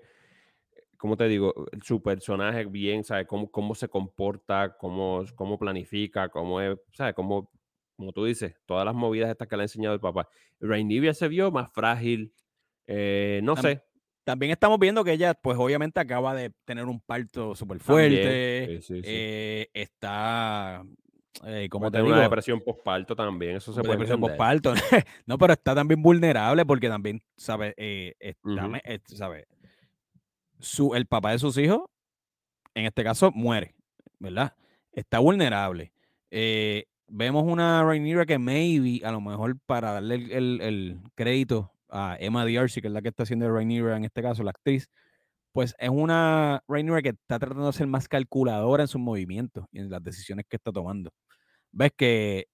¿cómo 0.97 1.17
te 1.17 1.29
digo? 1.29 1.53
Su 1.83 2.03
personaje 2.03 2.65
bien, 2.67 3.05
¿sabes? 3.05 3.27
Cómo, 3.27 3.51
cómo 3.51 3.75
se 3.75 3.89
comporta, 3.89 4.77
cómo, 4.79 5.25
cómo 5.35 5.59
planifica, 5.59 6.29
cómo 6.29 6.61
es, 6.61 6.79
¿sabes? 6.93 7.15
Cómo 7.15 7.51
como 8.03 8.13
tú 8.13 8.25
dices, 8.25 8.57
todas 8.67 8.85
las 8.85 8.97
movidas 8.97 9.31
estas 9.31 9.47
que 9.47 9.57
le 9.57 9.63
ha 9.63 9.65
enseñado 9.65 9.95
el 9.95 10.01
papá. 10.01 10.29
Rhaenyra 10.59 11.15
se 11.15 11.29
vio 11.29 11.53
más 11.53 11.73
frágil, 11.73 12.35
eh, 12.87 13.41
no 13.45 13.55
sé. 13.57 13.83
También 14.25 14.53
estamos 14.53 14.79
viendo 14.79 15.03
que 15.05 15.13
ella, 15.13 15.35
pues 15.35 15.59
obviamente 15.59 15.99
acaba 16.01 16.35
de 16.35 16.51
tener 16.65 16.85
un 16.87 17.01
parto 17.01 17.55
súper 17.55 17.81
fuerte. 17.81 18.81
Eh, 18.89 19.69
está, 19.75 20.85
eh, 21.45 21.69
como 21.71 21.91
te 21.91 21.99
digo, 21.99 22.11
una 22.11 22.23
depresión 22.23 22.61
postparto 22.61 23.17
también, 23.17 23.57
eso 23.57 23.73
se 23.73 23.81
puede 23.81 23.95
Depresión 23.95 24.21
postparto. 24.21 24.75
no, 25.27 25.39
pero 25.39 25.55
está 25.55 25.75
también 25.75 26.03
vulnerable 26.03 26.65
porque 26.65 26.89
también, 26.89 27.23
¿sabes? 27.37 27.75
Eh, 27.77 28.15
¿sabe? 29.07 29.47
Su, 30.61 30.95
el 30.95 31.07
papá 31.07 31.33
de 31.33 31.39
sus 31.39 31.59
hijos, 31.59 31.83
en 32.75 32.87
este 32.87 33.03
caso, 33.03 33.33
muere, 33.33 33.75
¿verdad? 34.19 34.55
Está 34.93 35.19
vulnerable. 35.19 35.93
Eh, 36.31 36.87
vemos 37.09 37.45
una 37.45 37.83
Rhaenyra 37.83 38.27
que 38.27 38.39
maybe, 38.39 39.05
a 39.05 39.11
lo 39.11 39.21
mejor 39.21 39.59
para 39.67 39.93
darle 39.93 40.15
el, 40.15 41.01
crédito 41.15 41.73
a 41.93 42.17
Emma 42.19 42.45
D'Arcy, 42.45 42.81
que 42.81 42.89
es 42.89 42.93
la 42.93 43.03
que 43.03 43.09
está 43.11 43.23
haciendo 43.25 43.49
Rhaenyra 43.53 43.97
en 43.97 44.05
este 44.05 44.23
caso, 44.23 44.43
la 44.43 44.51
actriz, 44.51 44.89
pues 45.53 45.75
es 45.79 45.91
una 45.91 46.63
Rhaenyra 46.67 47.03
que 47.03 47.11
está 47.11 47.39
tratando 47.39 47.67
de 47.67 47.73
ser 47.75 47.87
más 47.87 48.09
calculadora 48.09 48.85
en 48.85 48.89
sus 48.89 49.01
movimientos 49.01 49.67
y 49.71 49.81
en 49.81 49.91
las 49.91 50.03
decisiones 50.03 50.47
que 50.49 50.57
está 50.57 50.73
tomando. 50.73 51.11
Ves 51.71 51.93
que 51.97 52.47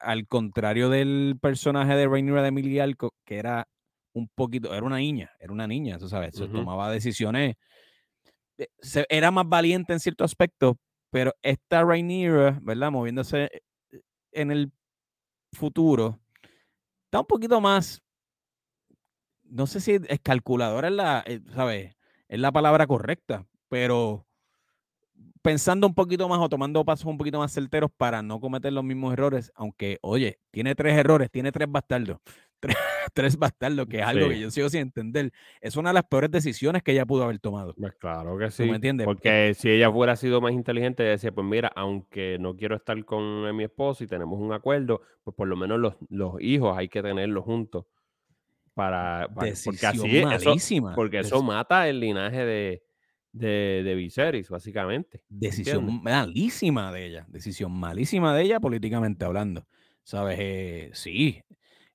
al 0.00 0.26
contrario 0.26 0.88
del 0.90 1.38
personaje 1.40 1.94
de 1.94 2.08
Rhaenyra 2.08 2.42
de 2.42 2.48
Emilia 2.48 2.84
Alco, 2.84 3.14
que 3.24 3.38
era 3.38 3.68
un 4.12 4.28
poquito, 4.34 4.74
era 4.74 4.84
una 4.84 4.96
niña, 4.96 5.30
era 5.38 5.52
una 5.52 5.68
niña, 5.68 5.98
tú 5.98 6.08
sabes, 6.08 6.32
tomaba 6.34 6.90
decisiones, 6.90 7.54
eh, 8.58 8.66
era 9.08 9.30
más 9.30 9.48
valiente 9.48 9.92
en 9.92 10.00
cierto 10.00 10.24
aspecto, 10.24 10.76
pero 11.10 11.32
esta 11.42 11.84
Rhaenyra, 11.84 12.58
¿verdad? 12.62 12.90
Moviéndose 12.90 13.48
en 14.32 14.50
el 14.50 14.72
futuro 15.52 16.20
está 17.04 17.20
un 17.20 17.26
poquito 17.26 17.60
más, 17.60 18.00
no 19.50 19.66
sé 19.66 19.80
si 19.80 19.92
es 19.92 20.20
calculadora 20.20 20.88
es 20.88 20.94
la, 20.94 21.24
eh, 21.26 21.40
¿sabes? 21.54 21.96
Es 22.28 22.38
la 22.38 22.52
palabra 22.52 22.86
correcta, 22.86 23.46
pero 23.68 24.26
pensando 25.42 25.86
un 25.86 25.94
poquito 25.94 26.28
más 26.28 26.38
o 26.38 26.48
tomando 26.48 26.84
pasos 26.84 27.06
un 27.06 27.18
poquito 27.18 27.38
más 27.38 27.52
certeros 27.52 27.90
para 27.96 28.22
no 28.22 28.40
cometer 28.40 28.72
los 28.72 28.84
mismos 28.84 29.12
errores, 29.12 29.52
aunque, 29.54 29.98
oye, 30.02 30.38
tiene 30.50 30.74
tres 30.74 30.96
errores, 30.96 31.30
tiene 31.30 31.50
tres 31.50 31.70
bastardos, 31.70 32.18
tres, 33.14 33.36
bastardos, 33.36 33.86
que 33.86 34.00
es 34.00 34.06
algo 34.06 34.28
que 34.28 34.38
yo 34.38 34.50
sigo 34.50 34.68
sin 34.68 34.82
entender. 34.82 35.32
Es 35.60 35.76
una 35.76 35.90
de 35.90 35.94
las 35.94 36.04
peores 36.04 36.30
decisiones 36.30 36.82
que 36.82 36.92
ella 36.92 37.06
pudo 37.06 37.24
haber 37.24 37.38
tomado. 37.38 37.74
Pues 37.74 37.94
claro 37.94 38.38
que 38.38 38.50
sí. 38.50 38.64
¿Me 38.64 38.76
entiendes? 38.76 39.06
Porque 39.06 39.54
si 39.54 39.70
ella 39.70 39.90
fuera 39.90 40.14
sido 40.14 40.40
más 40.40 40.52
inteligente, 40.52 41.02
ella 41.02 41.12
decía, 41.12 41.32
pues 41.32 41.46
mira, 41.46 41.72
aunque 41.74 42.38
no 42.38 42.54
quiero 42.54 42.76
estar 42.76 43.02
con 43.04 43.56
mi 43.56 43.64
esposo 43.64 44.04
y 44.04 44.06
tenemos 44.06 44.38
un 44.38 44.52
acuerdo, 44.52 45.00
pues 45.24 45.34
por 45.34 45.48
lo 45.48 45.56
menos 45.56 45.80
los, 45.80 45.94
los 46.08 46.40
hijos 46.40 46.76
hay 46.76 46.88
que 46.88 47.02
tenerlos 47.02 47.44
juntos. 47.44 47.86
Para, 48.80 49.28
porque 49.28 49.50
así 49.86 50.16
eso, 50.16 50.92
porque 50.94 51.18
eso 51.18 51.42
mata 51.42 51.86
el 51.86 52.00
linaje 52.00 52.46
de, 52.46 52.82
de, 53.30 53.82
de 53.84 53.94
Viserys, 53.94 54.48
básicamente. 54.48 55.22
Decisión 55.28 56.02
malísima 56.02 56.90
de 56.90 57.04
ella, 57.04 57.26
decisión 57.28 57.72
malísima 57.72 58.34
de 58.34 58.44
ella 58.44 58.58
políticamente 58.58 59.26
hablando. 59.26 59.66
¿Sabes? 60.02 60.38
Eh, 60.40 60.90
sí. 60.94 61.42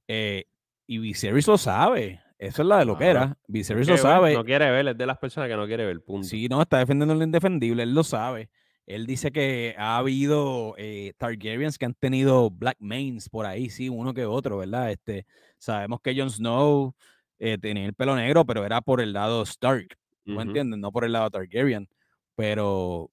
Eh, 0.07 0.45
y 0.85 0.99
Viserys 0.99 1.47
lo 1.47 1.57
sabe. 1.57 2.21
Eso 2.37 2.61
es 2.61 2.67
la 2.67 2.77
de 2.77 2.85
lo 2.85 2.99
que 2.99 3.07
era. 3.07 3.35
Viserys 3.47 3.87
lo 3.87 3.97
sabe. 3.97 4.35
no 4.35 4.45
quiere 4.45 4.69
ver, 4.69 4.89
es 4.89 4.97
de 4.99 5.05
las 5.07 5.17
personas 5.17 5.49
que 5.49 5.55
no 5.55 5.65
quiere 5.65 5.87
ver, 5.87 6.03
punto. 6.03 6.27
Sí, 6.27 6.47
no, 6.47 6.61
está 6.61 6.77
defendiendo 6.77 7.15
lo 7.15 7.23
indefendible, 7.23 7.81
él 7.81 7.95
lo 7.95 8.03
sabe. 8.03 8.51
Él 8.85 9.07
dice 9.07 9.31
que 9.31 9.73
ha 9.79 9.97
habido 9.97 10.75
eh, 10.77 11.13
Targaryens 11.17 11.79
que 11.79 11.85
han 11.85 11.95
tenido 11.95 12.51
Black 12.51 12.77
Mains 12.79 13.29
por 13.29 13.47
ahí, 13.47 13.71
sí, 13.71 13.89
uno 13.89 14.13
que 14.13 14.25
otro, 14.25 14.59
¿verdad? 14.59 14.91
Este, 14.91 15.25
sabemos 15.65 15.99
que 16.01 16.15
Jon 16.17 16.29
Snow 16.29 16.93
tenía 17.37 17.85
el 17.85 17.93
pelo 17.93 18.15
negro, 18.15 18.45
pero 18.45 18.65
era 18.65 18.81
por 18.81 19.01
el 19.01 19.13
lado 19.13 19.43
Stark. 19.43 19.97
¿No 20.25 20.41
entiendes? 20.41 20.79
No 20.79 20.91
por 20.91 21.05
el 21.05 21.11
lado 21.11 21.29
Targaryen. 21.29 21.87
Pero, 22.35 23.11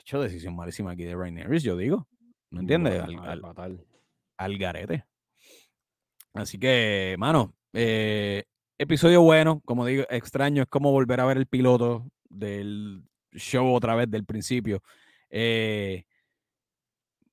hecho 0.00 0.20
decisión 0.20 0.54
malísima 0.54 0.92
aquí 0.92 1.04
de 1.04 1.14
Rhaenyra, 1.14 1.56
yo 1.58 1.76
digo. 1.76 2.06
¿No 2.50 2.60
entiendes? 2.60 3.02
al, 4.36 4.58
garete. 4.58 5.04
Así 6.34 6.58
que, 6.58 7.16
mano, 7.18 7.54
eh, 7.72 8.44
episodio 8.78 9.22
bueno, 9.22 9.60
como 9.64 9.84
digo, 9.84 10.04
extraño, 10.10 10.62
es 10.62 10.68
como 10.68 10.92
volver 10.92 11.20
a 11.20 11.24
ver 11.26 11.36
el 11.36 11.46
piloto 11.46 12.06
del 12.28 13.02
show 13.32 13.74
otra 13.74 13.94
vez 13.94 14.10
del 14.10 14.24
principio. 14.24 14.82
Eh, 15.30 16.04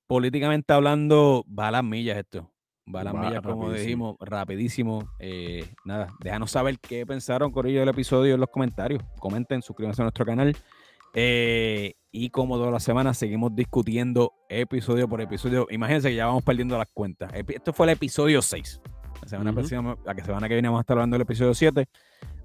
políticamente 0.08 0.74
hablando, 0.74 1.46
va 1.48 1.68
a 1.68 1.72
las 1.72 1.84
millas 1.84 2.18
esto. 2.18 2.52
Va 2.94 3.02
a 3.02 3.04
las 3.04 3.14
millas, 3.16 3.42
como 3.42 3.72
dijimos, 3.72 4.16
rapidísimo. 4.20 5.10
Eh, 5.18 5.68
nada, 5.86 6.14
déjanos 6.20 6.52
saber 6.52 6.78
qué 6.80 7.04
pensaron, 7.06 7.52
con 7.52 7.66
ello 7.66 7.80
del 7.80 7.90
episodio 7.90 8.36
en 8.36 8.40
los 8.40 8.50
comentarios. 8.50 9.02
Comenten, 9.20 9.64
suscríbanse 9.64 10.04
a 10.04 10.06
nuestro 10.06 10.24
canal. 10.24 10.56
Eh, 11.16 11.94
y 12.12 12.30
como 12.30 12.58
todas 12.58 12.72
las 12.72 12.84
semanas 12.84 13.18
seguimos 13.18 13.56
discutiendo 13.56 14.34
episodio 14.50 15.08
por 15.10 15.20
episodio. 15.20 15.66
Imagínense 15.72 16.10
que 16.10 16.16
ya 16.16 16.28
vamos 16.28 16.44
perdiendo 16.44 16.78
las 16.78 16.88
cuentas. 16.94 17.32
Esto 17.34 17.74
fue 17.74 17.88
el 17.88 17.94
episodio 17.94 18.44
6. 18.44 18.82
La 19.24 19.28
semana, 19.28 19.96
la 20.06 20.14
que 20.14 20.24
semana 20.24 20.48
que 20.48 20.54
viene 20.54 20.68
vamos 20.68 20.80
a 20.80 20.82
estar 20.82 20.96
hablando 20.98 21.16
del 21.16 21.24
episodio 21.24 21.56
7. 21.56 21.88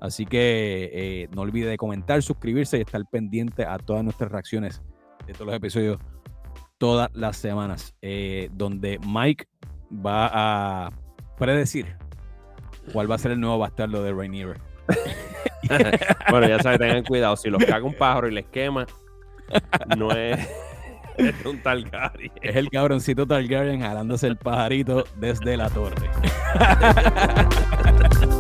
Así 0.01 0.25
que 0.25 0.91
eh, 0.95 1.29
no 1.35 1.43
olvide 1.43 1.69
de 1.69 1.77
comentar, 1.77 2.23
suscribirse 2.23 2.79
y 2.79 2.81
estar 2.81 3.03
pendiente 3.11 3.67
a 3.67 3.77
todas 3.77 4.03
nuestras 4.03 4.33
reacciones 4.33 4.83
de 5.27 5.35
todos 5.35 5.49
los 5.49 5.57
episodios 5.57 5.99
todas 6.79 7.11
las 7.13 7.37
semanas. 7.37 7.95
donde 8.53 8.99
Mike 9.07 9.47
va 9.93 10.31
a 10.33 10.91
predecir 11.39 11.97
cuál 12.93 13.11
va 13.11 13.17
a 13.17 13.19
ser 13.19 13.33
el 13.33 13.41
nuevo 13.41 13.59
bastardo 13.59 14.03
de 14.03 14.13
Rainier. 14.13 14.59
bueno, 16.31 16.49
ya 16.49 16.59
saben, 16.61 16.79
tengan 16.79 17.05
cuidado. 17.05 17.37
Si 17.37 17.51
los 17.51 17.65
caga 17.65 17.85
un 17.85 17.95
pájaro 17.95 18.29
y 18.29 18.33
les 18.33 18.47
quema, 18.47 18.87
no 19.97 20.11
es, 20.13 20.39
es 21.17 21.47
un 21.47 21.63
Targaryen. 21.63 22.33
Es 22.43 22.57
el 22.57 22.71
cabroncito 22.71 23.27
Targaryen 23.27 23.81
jalándose 23.81 24.27
el 24.27 24.37
pajarito 24.37 25.05
desde 25.17 25.57
la 25.57 25.69
torre. 25.71 26.11